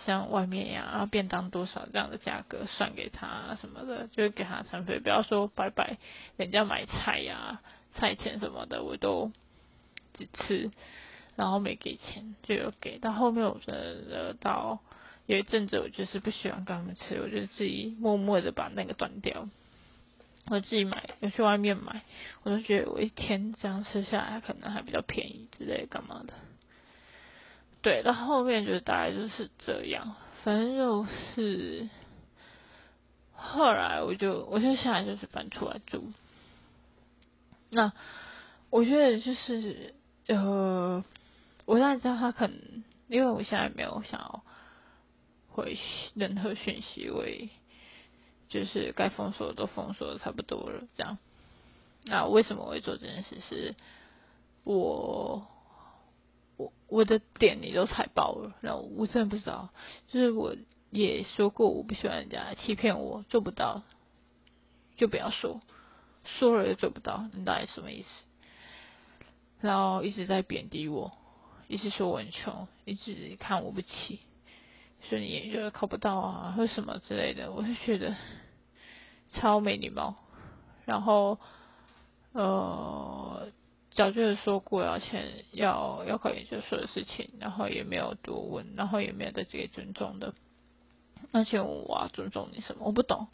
[0.06, 5.98] 像外面呀，便当多少这样的价格算给他什么的，就是给他餐费，不要说白白
[6.36, 7.60] 人家买菜呀
[7.94, 9.30] 菜钱什么的我都
[10.14, 10.70] 只吃。
[11.36, 14.78] 然后没给钱，就有给到后面，我觉得到
[15.30, 19.48] 有一阵子，我就是不喜欢跟他们吃，我就自己默默的把那个断掉。
[20.46, 22.02] 我自己买，有去外面买，
[22.42, 26.34] 我就觉得我一天这样吃下来，可能还比较便宜之类干嘛的。
[27.80, 31.88] 对，到后面就大概就是这样，反正就是
[33.32, 36.12] 后来我就我就下来就是搬出来住。
[37.68, 37.92] 那
[38.68, 39.94] 我觉得就是
[40.26, 41.04] 呃。
[41.66, 44.42] 我现在知道他可能，因为我现在没有想要
[45.60, 45.78] 回
[46.14, 47.48] 任何讯息，为
[48.48, 51.18] 就是该封锁的都封锁的差不多了，这样。
[52.04, 53.40] 那为什么我会做这件事？
[53.48, 53.74] 是
[54.64, 55.46] 我
[56.56, 59.68] 我我的点你都踩爆了，然后我真的不知道。
[60.08, 60.56] 就是我
[60.90, 63.82] 也说过，我不喜欢人家欺骗我，做不到
[64.96, 65.60] 就不要说，
[66.24, 68.08] 说了又做不到，你到底什么意思？
[69.60, 71.12] 然后一直在贬低我。
[71.68, 74.18] 一直说我很穷，一直看我不起，
[75.08, 78.14] 说你也觉得考不到啊，或什么之类的，我就觉得
[79.32, 80.14] 超没礼貌。
[80.84, 81.38] 然后，
[82.32, 83.48] 呃，
[83.90, 90.34] 早就说过要签要要考研究所的事情，然后也没有多问，然后也没有对自己尊重的。
[91.32, 92.84] 而且我要尊重你什么？
[92.84, 93.28] 我不懂，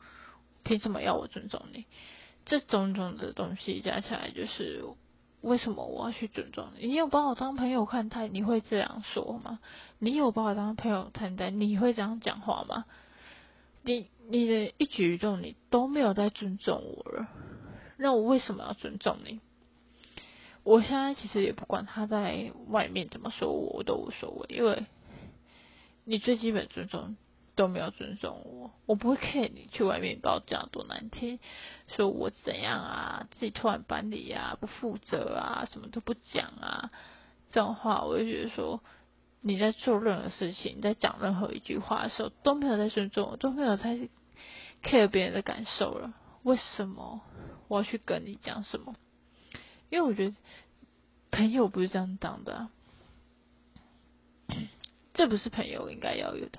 [0.62, 1.84] 凭什么要我尊重你？
[2.44, 4.84] 这种种的东西加起来就是。
[5.42, 6.86] 为什么我要去尊重你？
[6.88, 9.60] 你有把我当朋友看待，你会这样说吗？
[9.98, 12.84] 你有把我当朋友看待，你会这样讲话吗？
[13.82, 17.28] 你你的一举一动，你都没有在尊重我了，
[17.96, 19.40] 那我为什么要尊重你？
[20.64, 24.84] 我现在其实也不管他在外面怎么说我，我都无所谓，因为
[26.04, 27.16] 你最基本尊重。
[27.56, 31.40] 都没有尊重我，我不会 care 你去外面把我讲多难听，
[31.96, 36.92] 说我怎样啊，自己突然搬离啊，不负责啊，什么都不讲啊，
[37.50, 38.82] 这种话我就觉得说
[39.40, 43.96] 你在做任何事情，你在讲任何一句话的时候都没有在尊重我，都没有在
[44.84, 47.22] care 别人的感受了，为什么？
[47.68, 48.94] 我要去跟你讲什么？
[49.88, 50.36] 因为我觉得
[51.30, 52.68] 朋友不是这样当的，
[55.14, 56.58] 这不是朋友应该要有的。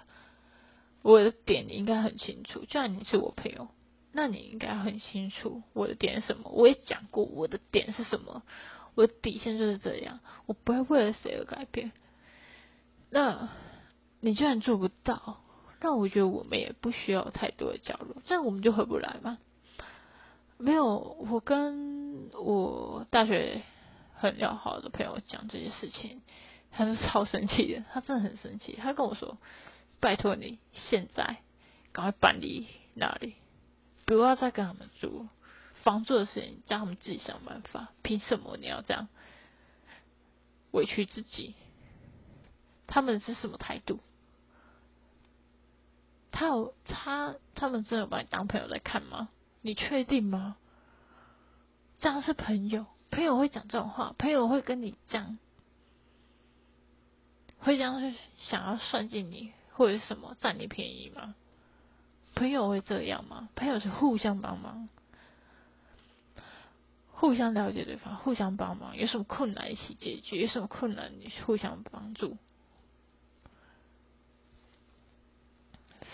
[1.08, 3.70] 我的点你应该很清楚，就算你是我朋友，
[4.12, 6.50] 那你应该很清楚我的点是什么。
[6.50, 8.44] 我也讲过我的点是什么，
[8.94, 11.94] 我的底线就是这样，我不会为了谁而改变。
[13.10, 13.48] 那
[14.20, 15.40] 你居然做不到，
[15.80, 19.38] 那我觉得我们也不需要太多的交流，这样我们就回不来嘛？
[20.58, 23.62] 没有，我跟我大学
[24.14, 26.22] 很要好的朋友讲这些事情，
[26.70, 29.38] 他是超生气的，他真的很生气，他跟我说。
[30.00, 31.38] 拜托你，现在
[31.92, 33.36] 赶快搬离那里，
[34.06, 35.28] 不要再跟他们住。
[35.84, 37.90] 房租的事情，叫他们自己想办法。
[38.04, 39.08] 凭什么你要这样
[40.72, 41.56] 委屈自己？
[42.88, 44.00] 他们是什么态度？
[46.32, 49.30] 他有他，他们真的把你当朋友在看吗？
[49.62, 50.58] 你确定吗？
[52.00, 52.86] 这样是朋友？
[53.10, 54.14] 朋友会讲这种话？
[54.18, 55.38] 朋友会跟你讲，
[57.60, 59.54] 会这样去想要算计你？
[59.78, 61.36] 或者什么占你便宜吗？
[62.34, 63.48] 朋友会这样吗？
[63.56, 64.90] 朋友是互相帮忙，
[67.12, 68.98] 互相了解对方，互相帮忙。
[68.98, 72.38] 有什么困难一起解决，有什么困难你互相帮助。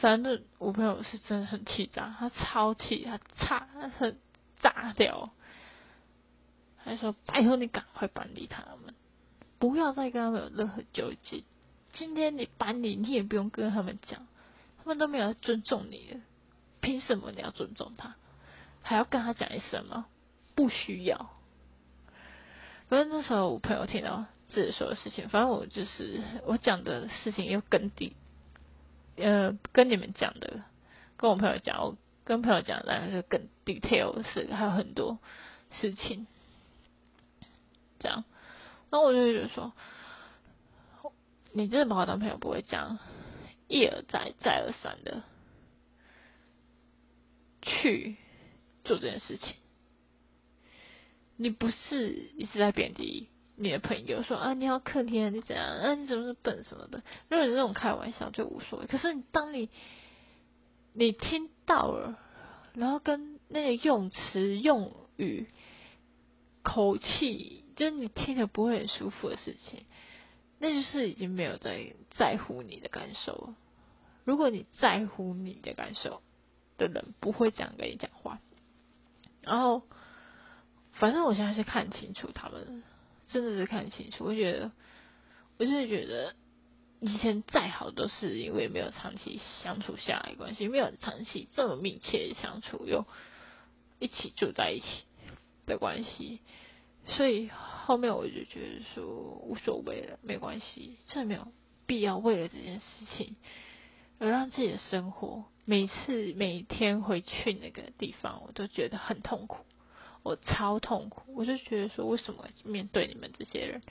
[0.01, 4.19] 反正我朋友是真的很气炸，他超气，他差，他很
[4.59, 5.29] 炸掉，
[6.75, 8.93] 还说拜托你赶快搬离他们，
[9.57, 11.45] 不要再跟他们有任何纠结。
[11.93, 14.27] 今天你搬离，你也不用跟他们讲，
[14.79, 16.19] 他们都没有尊重你了，
[16.81, 18.15] 凭什么你要尊重他？
[18.81, 20.07] 还要跟他讲一声吗？
[20.55, 21.29] 不需要。
[22.89, 28.15] 反正那时候我朋友听到自己说的事情，反正我就是我讲的事情又更低。
[29.15, 30.61] 呃，跟你们讲的，
[31.17, 35.19] 跟我朋友讲，我跟朋友讲当然是更 detail 的事，还有很多
[35.79, 36.25] 事情，
[37.99, 38.23] 这样，
[38.89, 39.71] 然后我就觉得说，
[41.53, 42.99] 你真的把我当朋友，不会这样
[43.67, 45.23] 一而再、再而三的
[47.61, 48.17] 去
[48.83, 49.55] 做这件事情，
[51.37, 53.29] 你不是一直在贬低。
[53.55, 55.93] 你的朋友说啊，你要客厅啊，你怎样啊？
[55.93, 57.03] 你怎么是笨什么的？
[57.29, 58.87] 如果你这种开玩笑就无所谓。
[58.87, 59.69] 可是当你
[60.93, 62.17] 你听到了，
[62.73, 65.45] 然后跟那个用词、用语、
[66.63, 69.85] 口气，就是你听着不会很舒服的事情，
[70.63, 73.55] 那就是已经没有在在乎你的感受了。
[74.23, 76.23] 如果你在乎你的感受
[76.77, 78.39] 的人，不会这样跟你讲话。
[79.41, 79.81] 然后，
[80.93, 82.81] 反正我现在是看清楚他们。
[83.27, 84.71] 真的是看清楚，我觉得，
[85.57, 86.33] 我真的觉得，
[87.01, 93.05] 以前再好都是因为没有长期相处下来关系，没有长期这么密切相处又
[93.99, 95.03] 一起住在一起
[95.65, 96.39] 的关系，
[97.07, 97.49] 所以
[97.85, 101.47] 后面我就觉得说无所谓了，没关系，真的没有
[101.85, 103.35] 必要为了这件事情
[104.19, 109.65] 而让自己的生活每次每天回去那个地方，我都觉得很痛苦。
[110.23, 113.81] 我超痛苦，我就觉得说，为什么面对你们这些人，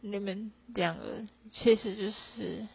[0.00, 2.66] 你们两个其实就是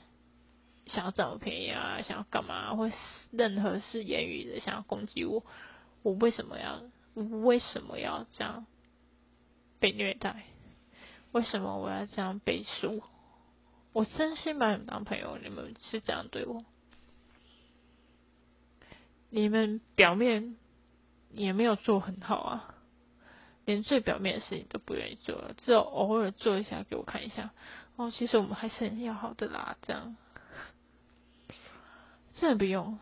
[0.86, 2.90] 想要占我便宜啊，想要干嘛，或
[3.32, 5.44] 任何是言语的想要攻击我，
[6.02, 6.82] 我为什么要
[7.14, 8.66] 为什么要这样
[9.86, 10.46] 被虐待？
[11.32, 13.04] 为什么我要这样背书？
[13.94, 16.66] 我真心把你们当朋友，你们是这样对我，
[19.30, 20.58] 你们表面。
[21.32, 22.76] 也没有做很好啊，
[23.66, 27.52] 连最表面的事情都不愿意做了，只有偶尔做一下给我看一下。
[27.98, 30.16] 哦，其实我们还是很要好的啦，这样
[32.40, 32.98] 真的不用，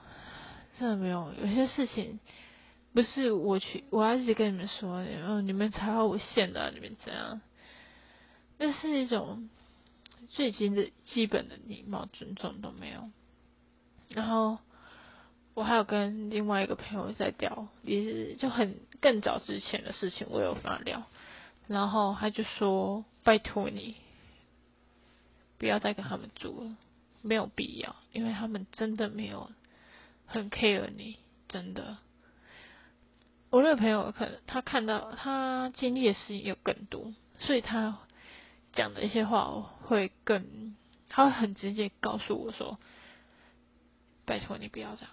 [0.80, 1.32] 真的不用。
[1.40, 2.20] 有些事情
[2.94, 7.42] 不是我去，我要一直跟你们说，嗯，你们踩好我线的，你们这样，
[8.58, 9.50] 那是一种
[10.30, 13.10] 最基的基本的礼貌尊重都没有，
[14.10, 14.58] 然后。
[15.56, 21.04] 我还有跟另外一个朋友在聊，也是就很更早之前的事情，我有跟他聊，
[21.68, 23.94] 然后他就说：“拜托你，
[25.60, 26.76] 不要再跟他们住了，
[27.22, 29.52] 没有必要，因为他们真的没有
[30.26, 31.98] 很 care 你，真的。”
[33.54, 38.00] 我那个朋友可能他看到他经历的事情有更多，所以他
[38.74, 39.46] 讲的一些话
[39.84, 40.76] 会更，
[41.08, 42.80] 他会很直接告诉我说
[44.26, 45.12] ：“拜托你不要这样。”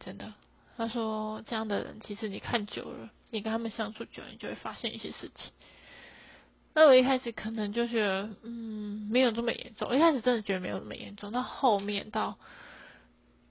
[0.00, 0.32] 真的，
[0.78, 5.52] 他说这样的人，其实你看久了，你跟他们相处久了，你就会发现一些事情。
[6.72, 9.94] 那我一开始可能就觉得，嗯，没有这么严重。
[9.94, 12.38] 一开始真的觉得没有那么严重，到后面到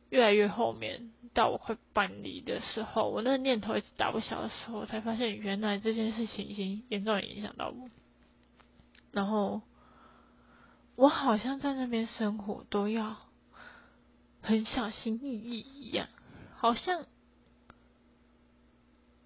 [0.10, 7.90] 越来越后面，到我快搬离的时候，我那个念头一直打不消的时候，才发现原来这件事情已经严重影响到我。
[9.12, 9.62] 然后
[10.96, 13.18] 我好像在那边生活都要
[14.42, 16.08] 很小心翼翼一样。
[16.56, 17.06] 好像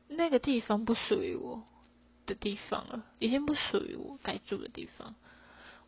[0.08, 1.64] 那个地方不属于我
[2.26, 5.16] 的地方了，已经不属于我该住的地方，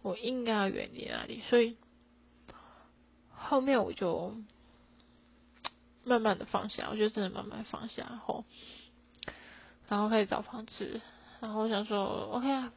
[0.01, 1.41] 我应该要远离那里。
[1.49, 1.75] 所以
[3.29, 4.38] 后面我就
[6.03, 8.45] 慢慢的放下，我就真的慢慢放下然后，
[9.87, 11.01] 然后开始找房子，
[11.39, 12.73] 然后想说 OK 啊，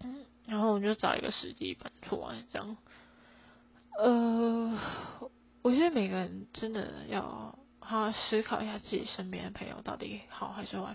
[0.00, 2.76] 嗯，然后我就找一个时机搬出来，这样。
[3.98, 4.78] 呃，
[5.62, 7.58] 我觉得每个人真的要。
[7.80, 10.94] 好好思考一下自己身边的朋友到底好还是坏，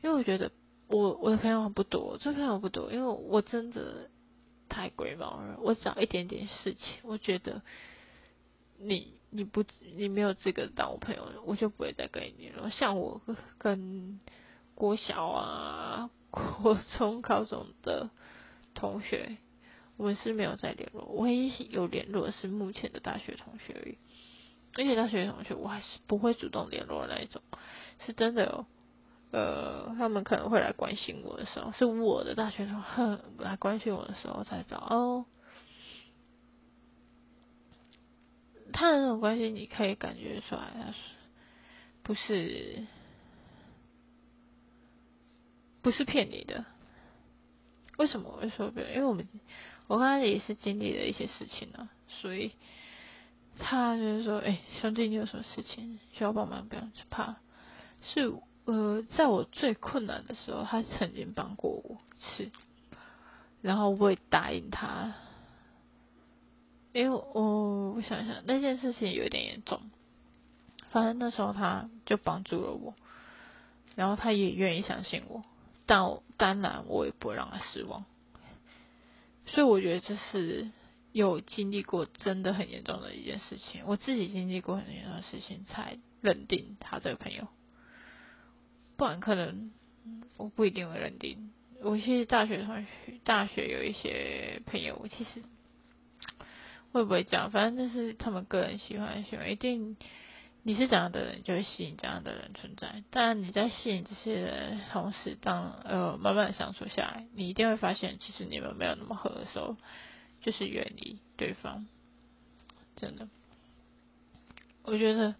[0.00, 0.52] 因为我觉得
[0.86, 4.08] 我我的朋友不多，这朋友不多，因为我真的
[4.68, 5.58] 太龟毛了。
[5.60, 7.62] 我找一点点事情，我觉得
[8.78, 9.64] 你你不
[9.96, 12.70] 你没有资格当我朋友，我就不会再跟你联络。
[12.70, 13.20] 像我
[13.58, 14.20] 跟
[14.74, 18.10] 国小啊、国中、高中的
[18.74, 19.36] 同学，
[19.96, 21.04] 我们是没有再联络。
[21.16, 23.98] 唯一有联络是目前的大学同学而已。
[24.78, 27.40] 而且大学同学，我还是不会主动联络那一种，
[28.04, 28.66] 是真的有，
[29.30, 35.24] 呃，他们可能会来关心我的时候，是我的大学同学来关心我的时候才找哦。
[38.78, 40.98] 他的那种关系，你可以感觉出来，他是
[42.02, 42.84] 不是
[45.80, 46.66] 不是骗你的？
[47.96, 48.96] 为什么我会说别人？
[48.96, 49.26] 因为我们
[49.86, 52.52] 我刚才也是经历了一些事情呢，所以
[53.58, 56.68] 他就是说，哎，兄弟，你有什么事情需要帮忙？
[56.68, 57.36] 不用怕，
[58.02, 58.30] 是
[58.66, 62.50] 呃，在我最困难的时候，他曾经帮过我一次，
[63.62, 65.14] 然后我也答应他。
[66.96, 69.82] 因为我我想想，那件事情有点严重，
[70.88, 72.94] 反正那时候他就帮助了我，
[73.96, 75.44] 然后他也愿意相信我，
[75.84, 76.00] 但
[76.38, 78.06] 当然我也不会让他失望，
[79.44, 80.70] 所以我觉得这是
[81.12, 87.46] 有经历过真的很严重的一件事情，我自己经历过很严重的事情才认定他这个朋友，
[88.96, 89.70] 不然可能
[90.38, 91.52] 我不一定会认定。
[91.82, 92.86] 我其实大学同学，
[93.22, 95.42] 大学有一些朋友，我其实。
[96.96, 97.50] 会不会这样？
[97.50, 99.98] 反正就是他们个人喜欢喜欢，一定
[100.62, 103.04] 你是这样的人，就会吸引这样的人存在。
[103.10, 109.76] 但你在吸引这些人同时，当呃慢慢相处下来，你一定会发现，其实你们没有那么合的时候，
[110.40, 111.86] 就是远离对方。
[112.96, 113.28] 真的，
[114.82, 115.34] 我觉得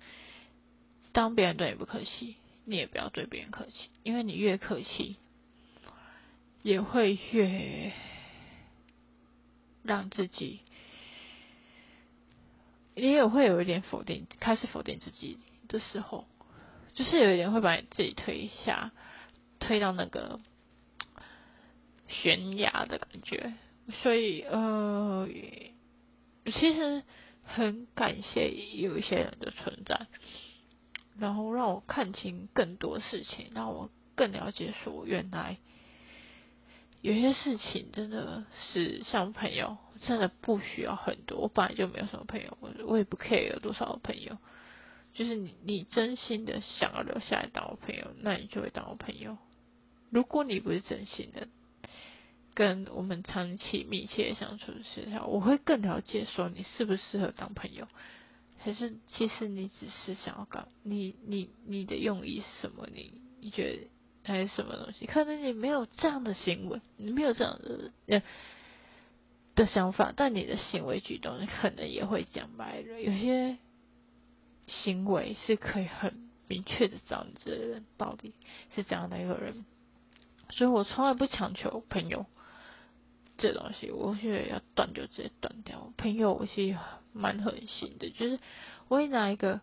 [1.13, 2.37] 当别人对你不客气，
[2.67, 5.17] 你也不要对别人客气，因为你越客气，
[6.63, 7.93] 也会越
[9.83, 10.61] 让自己。
[12.99, 15.39] 你也会有一点否定，开始否定自己
[15.69, 16.25] 的时候，
[16.95, 18.91] 就是有一点会把你自己推一下，
[19.61, 20.41] 推到那个
[22.09, 23.53] 悬崖的感觉。
[24.03, 25.29] 所以，呃，
[26.47, 27.03] 其实
[27.45, 30.07] 很感谢有一些人的存在，
[31.19, 35.59] 然后让我看清更多事情，让我更了解说，原来
[37.03, 39.77] 有些事情真的是像朋友。
[40.01, 44.37] 真的不需要很多，我本来就没有什么朋友，我我也不 care 有多少朋友。
[45.15, 49.39] 就是你，你真心的想要留下来当我朋友，那你就会当我朋友。
[50.11, 51.49] 如果你不是真心的
[52.53, 57.89] 跟我们长期密切相处的时候，我会更了解说你适不适合当朋友，
[58.59, 62.87] 还是其实你只是想要搞你你你的用意是什么？
[62.93, 63.89] 你你觉得
[64.23, 65.07] 还是什么东西？
[65.07, 68.23] 可能你没有这样的行为，你没有这样的呃。
[69.57, 73.01] 的想法，但你的行为举动可能也会讲白了。
[73.01, 73.59] 有些
[74.69, 78.35] 行为是可以很明确的知道你这个人到底
[78.75, 79.65] 是怎样的一个人，
[80.51, 82.27] 所以我从来不强求朋友
[83.39, 83.91] 这东西。
[83.91, 85.93] 我觉得要断就直接断掉。
[85.97, 86.77] 朋友我是
[87.13, 88.39] 蛮狠心的，就是
[88.89, 89.61] 我会拿一个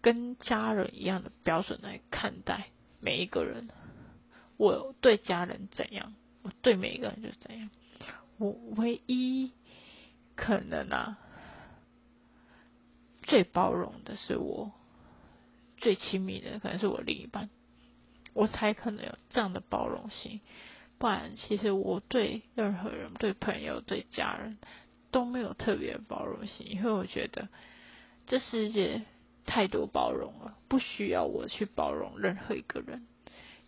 [0.00, 2.70] 跟家人一样的标准来看待
[3.00, 3.68] 每一个人。
[4.56, 7.70] 我对家人怎样，我对每一个人就怎样。
[8.40, 9.52] 我唯一
[10.34, 11.18] 可能啊，
[13.24, 14.72] 最包容的是我
[15.76, 17.50] 最亲密的，可能是我另一半，
[18.32, 20.40] 我才可能有这样的包容性。
[20.98, 24.56] 不然，其实我对任何人、对朋友、对家人
[25.10, 27.50] 都没有特别包容性，因为我觉得
[28.26, 29.02] 这世界
[29.44, 33.06] 太多包容了，不需要我去包容任何一个人。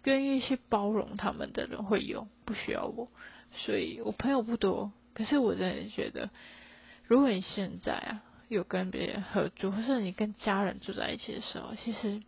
[0.04, 3.08] 愿意去包容他们的人会有，不需要我。
[3.54, 6.30] 所以我朋友不多，可是我真的觉得，
[7.04, 12.22] 如果你现在啊有跟别人合租，或是你跟家人住在一起的时候，其实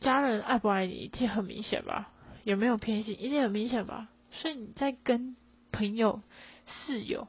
[0.00, 2.10] 家人爱不爱你一定很明显吧？
[2.44, 4.08] 有没有偏心一定很明显吧？
[4.32, 5.36] 所以你在跟
[5.72, 6.20] 朋友、
[6.66, 7.26] 室友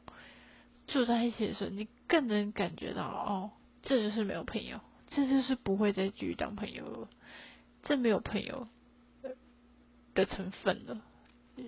[0.88, 7.10] 住在一起的时候，你更能感觉到哦，这就是没有朋友，这就是不会再继续当朋友了，
[7.84, 8.68] 这没有朋友
[10.14, 11.02] 的成分了。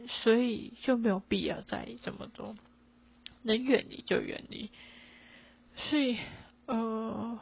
[0.08, 2.56] 所以就没有必要在意这么多，
[3.44, 4.70] 能远离就远离。
[5.76, 6.18] 所以，
[6.66, 7.40] 呃，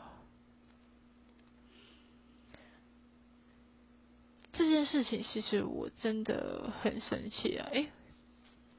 [4.53, 7.67] 这件事情其实我真的很生气啊！
[7.71, 7.89] 诶，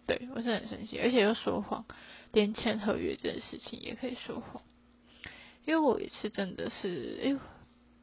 [0.06, 1.84] 对我是很生气，而且又说谎，
[2.32, 4.62] 连签合约这件事情也可以说谎。
[5.64, 7.36] 因为我一次真的是，哎，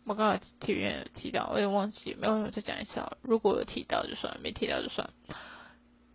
[0.03, 3.15] 我刚才体院有提到，我也忘记，没有再讲一次啊。
[3.21, 5.09] 如果有提到就算，没提到就算。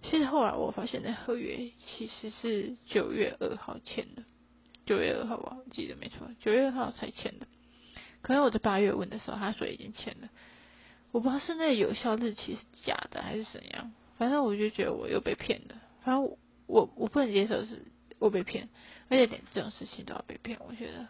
[0.03, 4.23] 其实后来我发现，那合约其实是九月二号签的，
[4.87, 7.47] 九月二号吧，我记得没错，九月二号才签的。
[8.23, 10.29] 可能我在八月问的时候，他说已经签了，
[11.11, 13.93] 我不知道是那有效日期是假的还是怎样。
[14.17, 15.75] 反正我就觉得我又被骗了。
[16.03, 17.85] 反正我我我不能接受是
[18.19, 18.69] 我被骗，
[19.09, 21.07] 而且连这种事情都要被骗，我觉得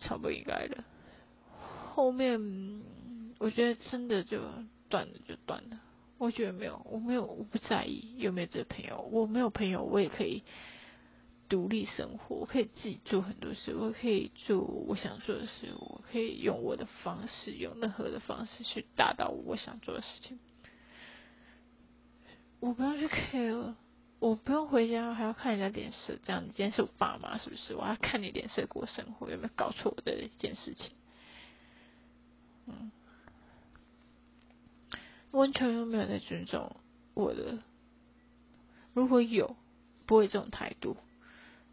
[0.00, 0.84] 超不应该的。
[1.94, 2.82] 后面
[3.38, 4.40] 我觉得真的就
[4.88, 5.80] 断了，就断了。
[6.22, 9.08] 我觉得没有，我没有，我不在意有没有这朋友。
[9.10, 10.44] 我没有朋友，我也可以
[11.48, 20.38] 独立生活，我可以自己做很多事，我可以做我想做的事，我可以用我的方式，用任何的方式去达到我想做的事情。
[22.60, 23.74] 我不用去 care，
[24.20, 27.74] 我不用回家还要看人家脸色，这样你今天是我爸妈是不是？
[27.74, 30.92] 我要看你脸色过生活，有没有搞错的一件事情？
[32.68, 32.92] 嗯，
[35.32, 36.76] 完全都没有在尊重
[37.14, 37.58] 我的。
[38.94, 39.56] 如果有，
[40.06, 40.96] 不会这种态度。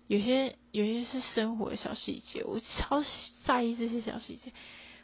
[0.08, 3.04] 有些有些是生活的小细节，我超
[3.46, 4.52] 在意这些小细节。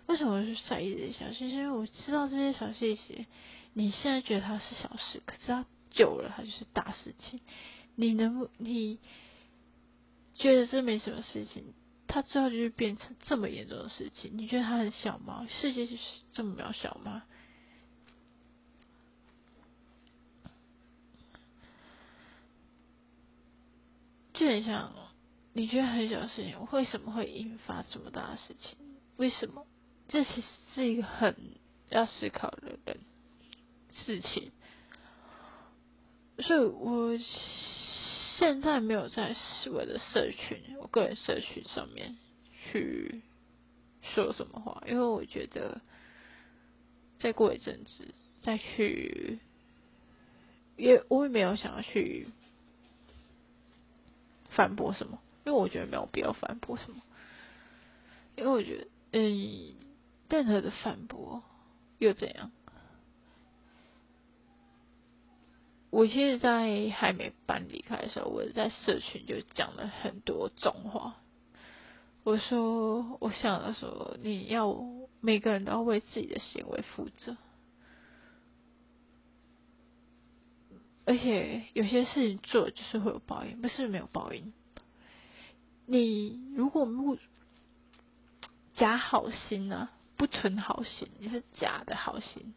[0.08, 1.58] 为什么是在意这些小细节？
[1.58, 3.26] 因为我知道这些小细节，
[3.74, 7.40] 你现在觉得它是小事，可是它久了，它就是大事情。
[7.96, 9.00] 你能不你
[10.34, 11.74] 觉得这没什么事情，
[12.08, 14.32] 它最后就是变成这么严重的事情？
[14.36, 15.48] 你觉得它很小吗？
[15.50, 16.02] 世界就是
[16.32, 17.24] 这么渺小吗？
[24.38, 24.92] 就很像，
[25.54, 28.78] 你觉得很小的事情，为什么会引发这么大的事情？
[29.16, 29.66] 为什么？
[30.08, 31.36] 这其实是一个很
[31.90, 33.00] 要思考的人
[33.90, 34.52] 事情。
[36.40, 37.18] 所以我
[38.38, 39.34] 现在没有在
[39.72, 42.18] 我的社群，我个人社群上面
[42.52, 43.22] 去
[44.02, 45.80] 说什么话，因为我觉得
[47.20, 49.40] 再过一阵子再去，
[50.76, 52.28] 也我也没有想要去。
[54.56, 55.20] 反驳什么？
[55.46, 57.02] 因为我觉得没有必要反驳什么，
[58.36, 59.76] 因为我觉得，嗯，
[60.28, 61.44] 任何的反驳
[62.00, 62.52] 又怎样？
[65.92, 71.16] 我其实，在还没搬离开的时候，我在社群就讲了很多重话。
[72.24, 74.76] 我说，我想的说，你要
[75.22, 77.38] 每个人都要为自己的行为负责。
[81.06, 84.54] 而且有些事情做就是会有报应，不是没有报应。
[85.86, 87.18] 你如果不
[88.74, 92.56] 假好心呢，不存好心，你是假的好心，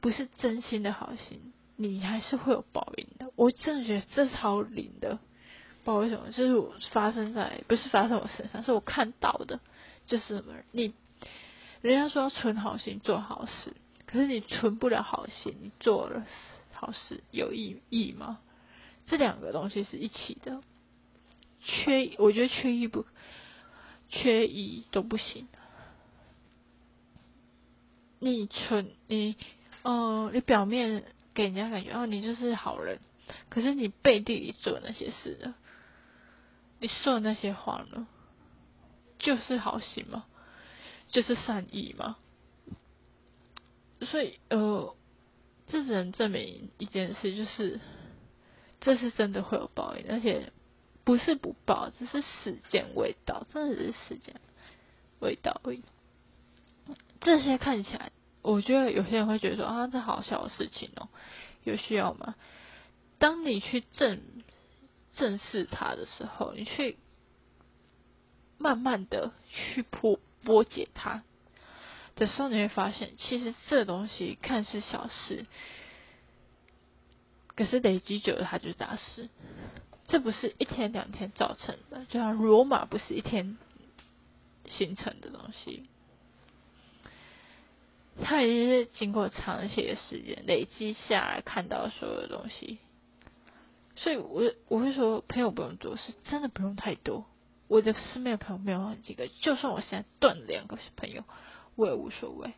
[0.00, 3.32] 不是真心的好心，你还是会有报应的。
[3.34, 5.18] 我真的觉得这超灵的，
[5.84, 9.58] 不知道为什么，就是我发生在不是发生我身上，是我看到的，
[10.06, 10.92] 就是什么你
[11.80, 16.26] 人家说要存好心做好事，可是你存不了好心，你做了。
[16.84, 18.40] 好事有意义吗？
[19.06, 20.60] 这两个东西是一起的，
[21.62, 23.06] 缺我觉得缺一不
[24.10, 25.48] 缺一都不行。
[28.18, 29.34] 你存你
[29.82, 32.98] 嗯，你表面给人家感觉哦，你就是好人，
[33.48, 35.54] 可是你背地里做那些事呢，
[36.80, 38.06] 你说的那些话呢，
[39.18, 40.26] 就是好心吗？
[41.08, 42.18] 就是善意吗？
[44.02, 44.94] 所以呃。
[45.66, 47.80] 这只能证明一件事，就是
[48.80, 50.52] 这是真的会有报应，而且
[51.04, 54.40] 不是不报，只是时间未到，真的是时间
[55.20, 55.82] 未到而已。
[57.20, 58.12] 这些看起来，
[58.42, 61.08] 我觉得有些人会觉得说啊，这好小的事情哦，
[61.62, 62.34] 有需要吗？
[63.18, 64.20] 当你去正
[65.14, 66.98] 正视它的时候，你去
[68.58, 71.22] 慢慢的去破破解它。
[72.16, 75.46] 的时候你会发现，其实这东西看似小事，
[77.56, 79.28] 可是累积久了它就是大事。
[80.06, 83.56] 这不是一天两天造成的，就像罗马不是一天
[84.68, 85.84] 形成的东西，
[88.22, 92.78] 它已经是经过长期的时间累积下来看到所有的东西。
[93.96, 97.24] 所以，我我会说，朋友不用多，是真的不用太多。
[97.66, 101.24] 我的身边朋友没有几个，就算我现在断了两个朋友。
[101.76, 102.52] 我也无所谓，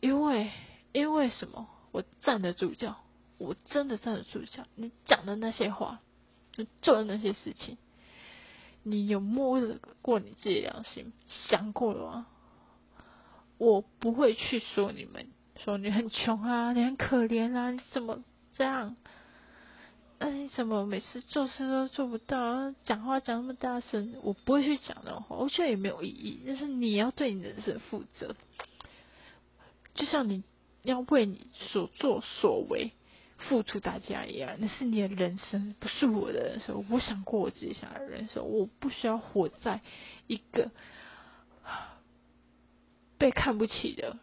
[0.00, 0.50] 因为
[0.92, 1.68] 因为什么？
[1.92, 2.98] 我站得住脚，
[3.38, 4.64] 我真的站得住脚。
[4.76, 6.00] 你讲的那些话，
[6.56, 7.78] 你做的那些事情，
[8.82, 9.60] 你有摸
[10.00, 12.26] 过你自己良心，想过了吗？
[13.58, 15.26] 我不会去说你们，
[15.56, 18.22] 说你很穷啊，你很可怜啊，你怎么
[18.54, 18.96] 这样？
[20.20, 22.72] 哎怎么每次做事都做不到？
[22.84, 26.42] 讲话讲那么大声，我不会去讲那种话，我觉得也没有意义。
[26.46, 28.36] 但是你要对你人生负责，
[29.94, 30.44] 就像你
[30.82, 32.92] 要为你所作所为
[33.38, 34.56] 付出代价一样。
[34.58, 36.84] 那是你的人生，不是我的人生。
[36.90, 39.80] 我想过我自己想的人生，我不需要活在
[40.26, 40.70] 一个
[43.16, 44.18] 被看不起的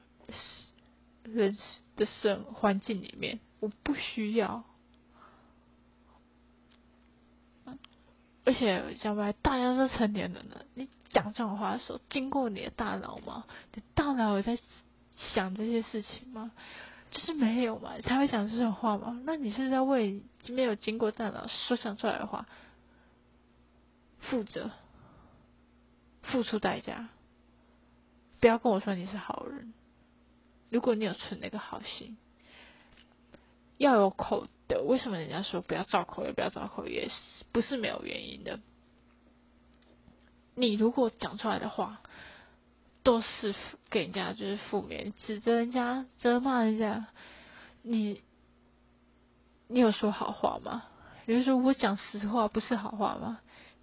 [1.23, 1.57] 人
[1.95, 4.63] 的生环境里面，我不需要。
[8.47, 13.43] 而且讲白，大家都成年人了，你讲这种话的时候，经过你的大脑吗？
[13.73, 14.57] 你大脑有在
[15.17, 16.53] 想这些事情吗？
[17.11, 19.19] 就是没有嘛，才会讲这种话嘛。
[19.25, 22.45] 那你是在为没有经过大脑说想出来的话
[24.21, 24.71] 负责，
[26.21, 27.09] 付出代价。
[28.39, 29.73] 不要跟我说你是好人。
[30.69, 32.15] 如果你有存那个好心，
[33.77, 34.84] 要有口德。
[34.84, 36.32] 为什么人家说不要造口业？
[36.34, 37.09] 不要造口业，
[37.51, 38.59] 不是没有原因的。
[40.55, 42.01] 你如果讲出来的话，
[43.03, 43.55] 都是
[43.89, 47.07] 给人家就是负面，指责人家、责骂人家，
[47.82, 48.22] 你
[49.68, 50.84] 你有说好话吗？
[51.26, 53.39] 比如说我讲实话，不是好话吗？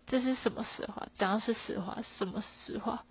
[0.07, 1.09] 这是什么实话？
[1.15, 3.05] 讲的是实话，什么实话？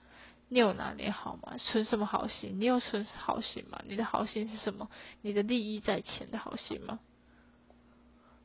[0.50, 1.56] 你有哪里好吗？
[1.58, 2.60] 存什么好心？
[2.60, 3.82] 你有存好心吗？
[3.88, 4.90] 你的好心是什么？
[5.22, 7.00] 你的利益在前的好心吗？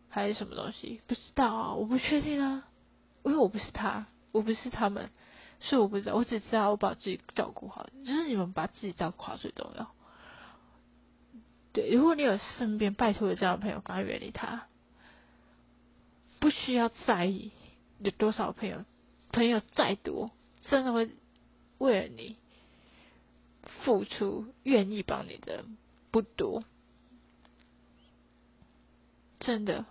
[0.09, 1.01] 还是什么东西？
[1.07, 2.69] 不知道啊，我不确定啊，
[3.25, 5.11] 因为我不是他，我不是他们，
[5.61, 6.15] 所以我不知道。
[6.15, 9.91] 我只知道我把自己照顾好，就是你们把自己照顾好最重要。
[11.73, 14.67] 对，如果你有身边拜托有这样的朋友，赶快远离他，
[16.41, 17.53] 不需要在意
[17.99, 18.85] 有多少朋友，
[19.31, 20.31] 朋友再多，
[20.63, 21.11] 真的会。
[21.79, 22.37] 为了你
[23.85, 25.65] 付出，愿意帮你的
[26.11, 26.65] 不多，
[29.39, 29.85] 真的，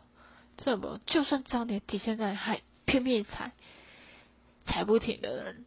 [0.58, 3.53] 这么就算知道你底线在，还拼命踩，
[4.66, 5.66] 踩不停的人，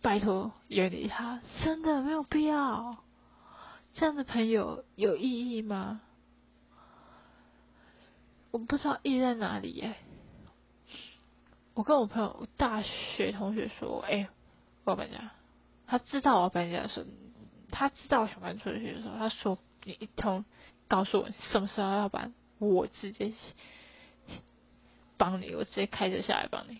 [0.00, 2.98] 拜托远离他，真的没有必要。
[3.94, 6.00] 这样的朋友有意义吗？
[8.50, 9.94] 我不知道意义在哪里耶。
[11.74, 14.28] 我跟我朋友大学同学说，哎。
[14.84, 15.32] 我搬家，
[15.86, 17.06] 他知道我要搬家的时候，
[17.70, 20.46] 他知道我想搬出去的时候，他说：“你一通
[20.88, 23.34] 告诉我什么时候要搬，我直接
[25.18, 26.78] 帮你，我直接开车下来帮你。”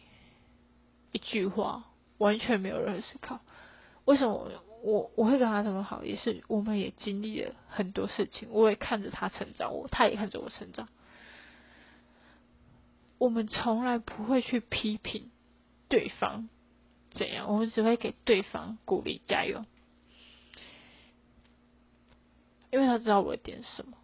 [1.13, 1.85] 一句话，
[2.17, 3.41] 完全没有任何思考。
[4.05, 4.51] 为什么
[4.83, 6.05] 我我会跟他这么好？
[6.05, 10.89] 也是我们也经历了很多事情，我也看着他成长，我他也看着我成长。
[13.19, 15.31] 我们从来不会去批评
[15.89, 16.49] 对方。
[17.11, 17.51] 怎样？
[17.51, 19.65] 我们只会给对方鼓励、加油，
[22.71, 23.97] 因为他知道我点什么，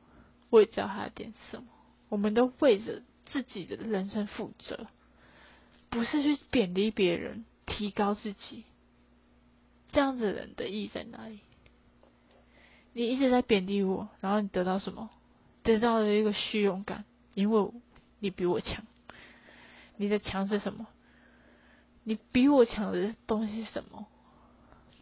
[0.49, 1.67] 我也知道他点什么。
[2.09, 3.03] 我们都为着
[3.35, 4.87] 自己的人生负责，
[5.91, 8.63] 不是去贬低别人、提高自己。
[9.91, 11.41] 这样子人的意义在哪里？
[12.93, 15.11] 你一直在贬低我，然后你得到什么？
[15.65, 17.05] 得到了一个虚荣感，
[17.35, 17.73] 因为
[18.21, 18.87] 你比我强。
[19.97, 20.87] 你的强是什么？
[22.05, 24.07] 你比我强的东西是什么？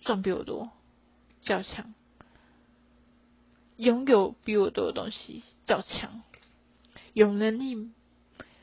[0.00, 0.70] 赚比我多，
[1.42, 1.92] 较强；
[3.76, 6.22] 拥有比我多的东西，较强；
[7.12, 7.92] 有能力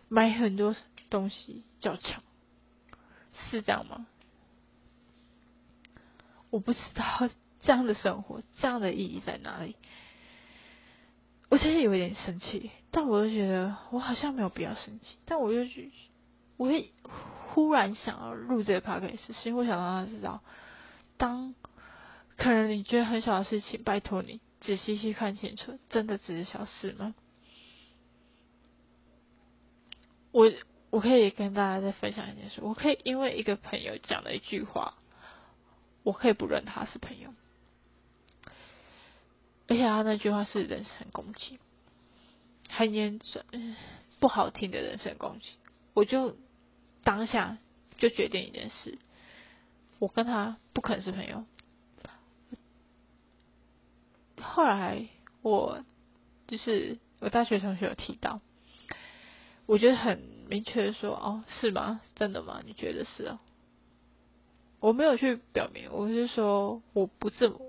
[0.10, 0.76] 买很多
[1.10, 2.22] 东西，叫抢，
[3.50, 4.08] 是这样吗？
[6.50, 7.30] 我不知道
[7.62, 9.78] 这样的生活，这样的意义在哪里。
[11.48, 15.92] 我其实有一点生气，但我又觉得我好像没有必要生气，但我又去，
[16.58, 16.92] 我会。
[17.52, 20.42] 忽然想要录这个 podcast，是因为想让他知道，
[21.18, 21.56] 当
[22.38, 27.16] 可能你觉得很小的事情，拜托你仔细去看清楚，真的只是小事吗？
[30.32, 30.52] 我
[30.90, 34.96] 我可以跟大家再分享一件事，我可以因为一个朋友讲了一句话，
[36.04, 37.34] 我可以不认他是朋友，
[39.68, 41.60] 而且他那句话是人身攻击，
[42.70, 43.44] 很严重，
[44.20, 45.50] 不好听的人身攻击，
[45.94, 46.36] 我就。
[47.02, 47.58] 当下
[47.98, 49.00] 就决定一件事，
[50.00, 51.46] 我跟他不可能是朋友。
[54.40, 55.08] 后来
[55.42, 55.84] 我
[56.46, 58.42] 就是我大学同学有提到，
[59.70, 60.18] 我觉得很
[60.48, 62.02] 明确的说，哦，是吗？
[62.16, 62.60] 真的吗？
[62.66, 63.38] 你觉得是哦？
[64.80, 67.62] 我没有去表明，我是说我不这么，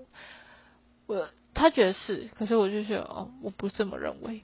[1.05, 4.41] 我他觉得是，可是我就说哦，我不这么认为。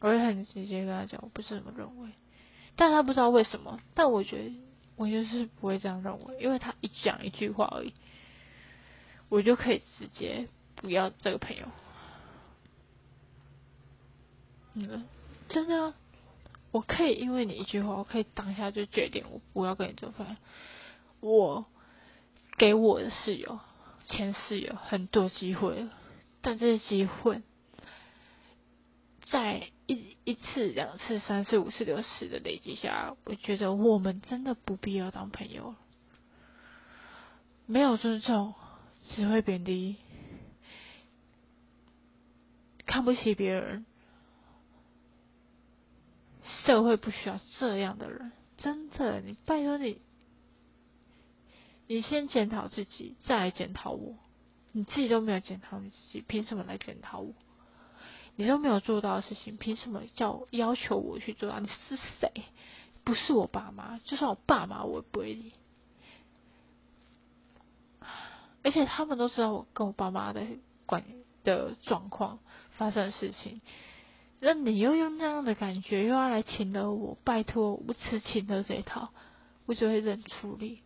[0.00, 2.08] 我也很直接跟他讲，我不是这么认为。
[2.74, 4.52] 但他不知道为什么，但我觉得
[4.96, 7.94] 我就是不会这样认为，因为他一讲一句话而已，
[9.28, 11.68] 我就可以直接不要这个朋友。
[14.74, 15.04] 嗯，
[15.52, 15.94] 真的，
[16.70, 20.36] 我可以因为你一句话，我可以当下就决定我不要跟你做朋友。
[21.20, 21.66] 我
[22.58, 23.60] 给我的室友、
[24.06, 25.88] 前室友很多机会，
[26.40, 27.42] 但这些机会
[29.30, 29.68] 在。
[29.88, 35.76] 一一次、两次、三次、五次、六次的累积下，我觉得我们真的不必要当朋友了。
[37.66, 38.54] 没有尊重，
[39.02, 39.96] 只会贬低，
[42.86, 43.84] 看不起别人。
[46.64, 49.20] 社会不需要这样的人，真的。
[49.20, 50.00] 你拜托你，
[51.86, 54.16] 你先检讨自己，再来检讨我。
[54.72, 57.34] 你自己都没有检讨你自己，凭什么来检讨我？
[58.36, 61.60] 你都没有做到的事情，凭什么叫要求我去做到？
[61.60, 62.30] 你是谁？
[63.04, 65.52] 不是我爸妈，就算我爸妈，我也不会理。
[68.64, 70.46] 而且他们都知道我跟我爸妈的
[70.86, 71.04] 关
[71.42, 72.38] 的状况
[72.70, 73.60] 发生的事情，
[74.44, 79.10] 那你又用那样的感觉又要来请了我，拜托我不吃请的这一套，
[79.66, 80.80] 我就会认处理。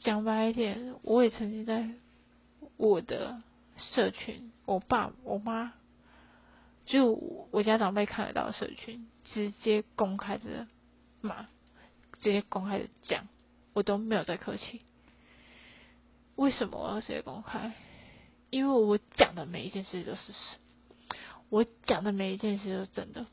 [0.00, 1.88] 讲白一点，我也曾经在
[2.76, 3.40] 我的
[3.78, 5.72] 社群，我爸我妈，
[6.84, 7.12] 就
[7.50, 10.66] 我家长辈看得到的社群，直接公开的
[11.22, 11.44] 骂，
[12.20, 13.26] 直接公开的讲，
[13.72, 14.82] 我都没有在客气。
[16.36, 17.72] 为什么我要直接公开？
[18.50, 20.56] 因为我讲的每一件事都是事实，
[21.54, 23.26] 我讲的每一件事都是真的。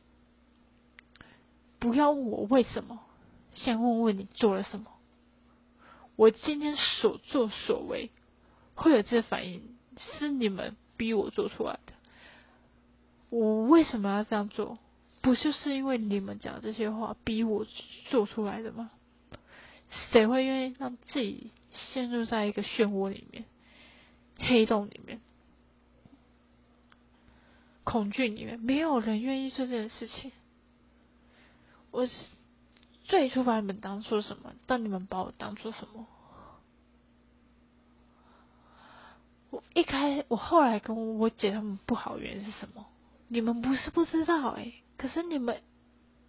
[1.80, 3.00] 不要问我为什么，
[3.56, 4.92] 先问问你做了什么。
[6.16, 8.12] 我今天所作所为
[8.76, 9.76] 会有这反应，
[10.20, 11.94] 是你们逼我做出来的。
[13.32, 14.78] 我为什么要这样做？
[15.24, 17.66] 不就是因为你们讲这些话逼我
[18.12, 18.92] 做出来的吗？
[20.12, 21.50] 谁会愿意让自己？
[21.72, 23.46] 陷入在一个漩涡里面，
[24.38, 25.22] 黑洞里面，
[27.92, 30.32] 恐惧里面，没有人愿意做这件事情。
[31.92, 32.14] 我是
[33.04, 34.54] 最初把你们当做什么？
[34.66, 36.08] 但你们把我当做什么？
[39.50, 42.86] 我一开，我后来跟我姐他们不好，原因是什么？
[43.28, 45.62] 你们不是不知道哎，可是你们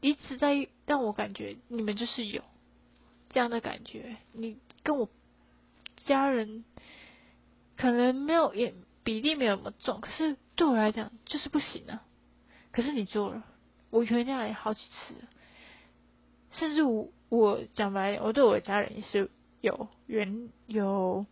[0.01, 2.43] 一直在让我感觉，你们就是有
[3.31, 4.17] 这样的感觉。
[4.33, 5.09] 你跟我。
[6.05, 6.65] 家人
[7.77, 12.03] 可能没有也比例没有那么重，可是对我来讲就是不行啊。
[12.71, 13.43] 可是你做了，
[13.91, 15.15] 我原谅你好几次，
[16.53, 19.31] 甚至我我讲白，我对我的家人也是
[19.61, 21.27] 有原有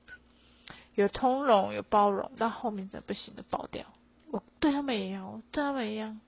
[0.95, 3.87] 有通融有包容，到后面真不行的爆掉。
[4.31, 6.21] 我对他们也一样，对他们一样，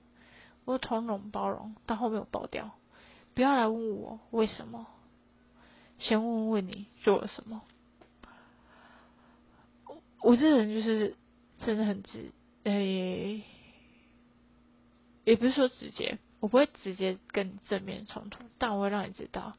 [0.65, 2.71] 我通融包容，到后面我爆掉。
[3.35, 4.85] 不要来问我为什么，
[5.99, 7.61] 先问问你做了什么。
[10.21, 11.15] 我这人就是
[11.65, 12.31] 真的很直，
[12.63, 13.43] 诶，
[15.25, 19.53] 也不是说直接，我不会直接跟你正面冲突，但我会让你知道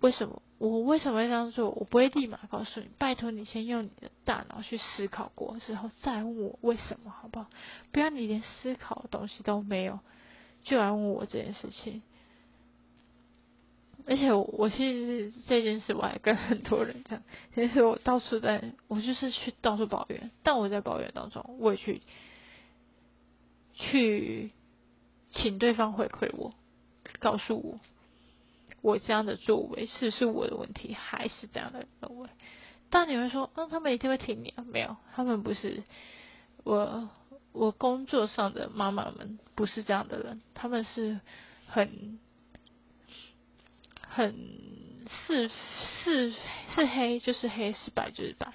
[0.00, 1.70] 为什么我为什么会这样做。
[1.70, 7.48] 我不会立马告诉你，拜托你先用你的大脑去思考过之后再问我为什么，好不好？
[7.90, 9.98] 不要你连思考的东西都没有，
[10.64, 12.02] 就来问我这件事情。
[14.08, 17.22] 而且我其实这件事我还跟很多人讲，
[17.54, 22.00] 其实我到处在，我就是去到处抱怨，但我在抱怨当中，我也去
[23.74, 24.50] 去
[25.30, 26.54] 请对方回馈我，
[27.18, 27.80] 告诉我
[28.80, 32.30] 我这样的作为是是我的问题，还是这样的认为？
[32.88, 34.64] 但你会说，啊，他们一定会听你啊？
[34.72, 35.82] 没有，他们不是
[36.64, 37.10] 我
[37.52, 41.20] 我工作上的妈妈们不是这样的人，他们是
[41.66, 42.18] 很。
[44.18, 44.34] 很
[45.28, 45.48] 是
[46.02, 46.34] 是
[46.74, 48.52] 是黑就是黑，是白就是白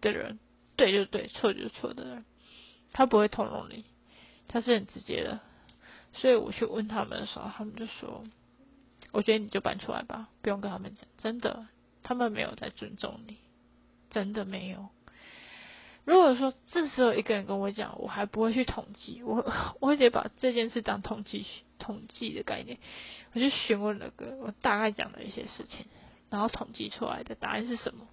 [0.00, 0.38] 的人，
[0.76, 2.24] 对就对，错就错的人，
[2.94, 3.84] 他不会通融你，
[4.48, 5.40] 他是很直接的。
[6.14, 8.24] 所以我去问他们的时候，他们就说
[9.12, 11.66] ：“我觉得你就搬出来吧，不用跟他们讲。”真的，
[12.02, 13.36] 他们没有在尊重你，
[14.08, 14.88] 真的没有。
[16.06, 19.36] 如果说这时候一个人跟我讲，我还不会去统计，我
[19.80, 21.44] 我会直接把这件事当统计
[21.82, 22.78] 统计的概念。
[23.34, 25.86] 我就询问了个，我大概讲了一些事情，
[26.30, 28.06] 然后统计出来的答案是什么？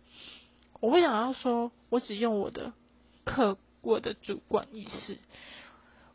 [0.80, 2.74] 我会想要说，我只用我的
[3.26, 5.20] 客我的主观意识，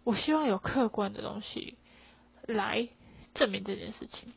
[0.02, 1.76] 我希望有客观的东西
[2.46, 2.88] 来
[3.34, 4.32] 证明这件事情。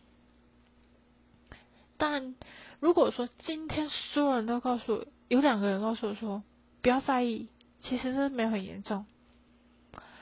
[1.97, 2.35] 但
[2.79, 6.43] 如果说今天所有人都告诉我，有两个人告诉我说
[6.81, 7.47] 不要在意，
[7.81, 9.05] 其实这没有很严重，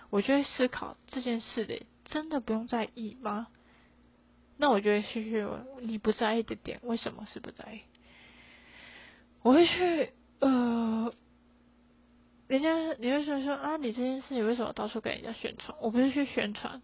[0.09, 3.47] 我就会思考这件事的真的不用在意吗？
[4.57, 7.81] 那我就会去去问你不在意的点，为什么是不在意？
[9.41, 11.13] 我会去呃，
[12.47, 15.77] 人家你会说说啊，你这件事你为什么到处给人家宣传？
[15.81, 16.81] 我不是去宣传，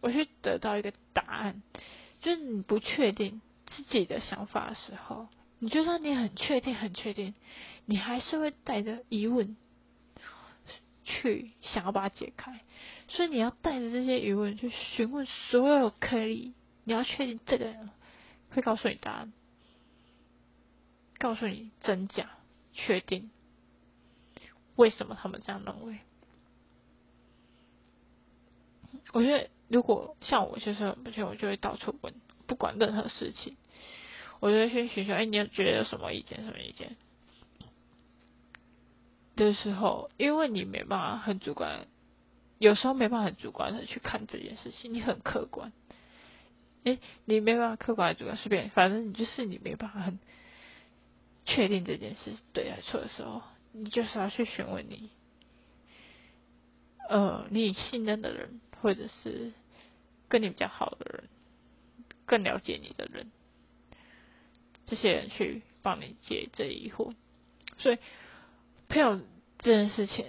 [0.00, 1.62] 我去得到一个答案，
[2.20, 7.34] 就是你不确定自己的想法的时候，你就算你很确定很确定，
[7.86, 9.56] 你还是会带着疑问
[11.04, 12.60] 去想要把它解开，
[13.08, 16.54] 所以你要带着这些疑问去询问所有可以。
[16.86, 17.88] 你要确定这个人
[18.50, 19.32] 会告诉你答案，
[21.18, 22.28] 告诉你真假，
[22.74, 23.30] 确定
[24.76, 25.98] 为什么他们这样认为。
[29.12, 32.12] 我觉得如果像我就是不行，我就会到处问，
[32.46, 33.56] 不管任何事情，
[34.40, 36.44] 我就会先寻求，哎，你觉得有什么意见？
[36.44, 36.96] 什么意见？
[39.36, 41.86] 的时候，因为你没办法很主观，
[42.64, 45.70] 有时候没办法主观的去看这件事情，你很客观。
[46.84, 50.18] 哎，你没办法客观主观随便，反正你就是你没办法很
[51.44, 53.42] 确定这件事对还是错的时候，
[53.72, 55.10] 你就是要去询问你，
[57.10, 59.52] 呃，你信任的人，或者是
[60.30, 61.28] 跟你比较好的人，
[62.24, 63.30] 更了解你的人，
[64.86, 67.12] 这些人去帮你解这疑惑。
[67.76, 67.98] 所以，
[68.88, 69.20] 朋友
[69.58, 70.24] 这件事情。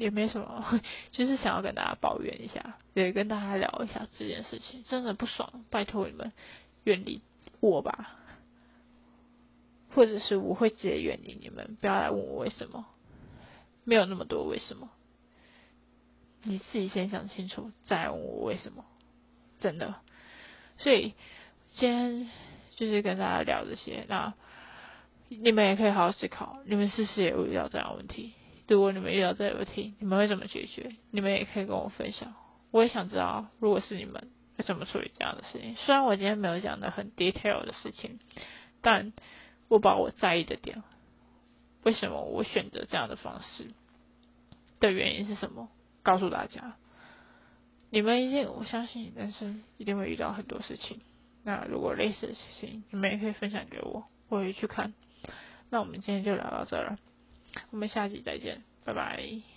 [0.00, 0.80] 也没什么，
[1.12, 6.32] 就是想要跟大家抱怨一下，也跟大家聊一下这件事情，真的不爽，拜托你们
[6.84, 7.20] 远离
[7.60, 8.16] 我吧，
[9.94, 12.86] 或者是我会直接远离你们，不要来问我为什么，
[13.84, 14.88] 没有那么多为什么，
[16.44, 18.86] 你自己先想清楚再问我为什么，
[19.60, 19.96] 真的，
[20.78, 21.12] 所以
[21.74, 22.30] 今天
[22.74, 24.32] 就是跟大家聊这些，那
[25.28, 28.32] 你们也可以好好思考，你们是不是也遇到这样的问题？
[28.74, 30.94] 如果你们遇到这个问题，你们会怎么解决？
[31.10, 32.34] 你们也可以跟我分享。
[32.70, 35.74] 我也想知道，如果是你们会怎么处理这样的事情。
[35.74, 38.20] 虽然我今天没有讲的很 detail 的事情，
[38.80, 39.12] 但
[39.66, 40.84] 我把我在意的点，
[41.82, 43.72] 为什么我选择这样的方式
[44.78, 45.68] 的原因是什么，
[46.04, 46.76] 告诉大家。
[47.90, 51.00] 你们一定，我相信人生一定会遇到很多事情。
[51.42, 54.94] 那如果类似的事情，你们也可以分享给我，我会去看。
[55.70, 57.00] 那我们今天就聊到这了。
[57.70, 59.49] 我们下集再见，拜拜。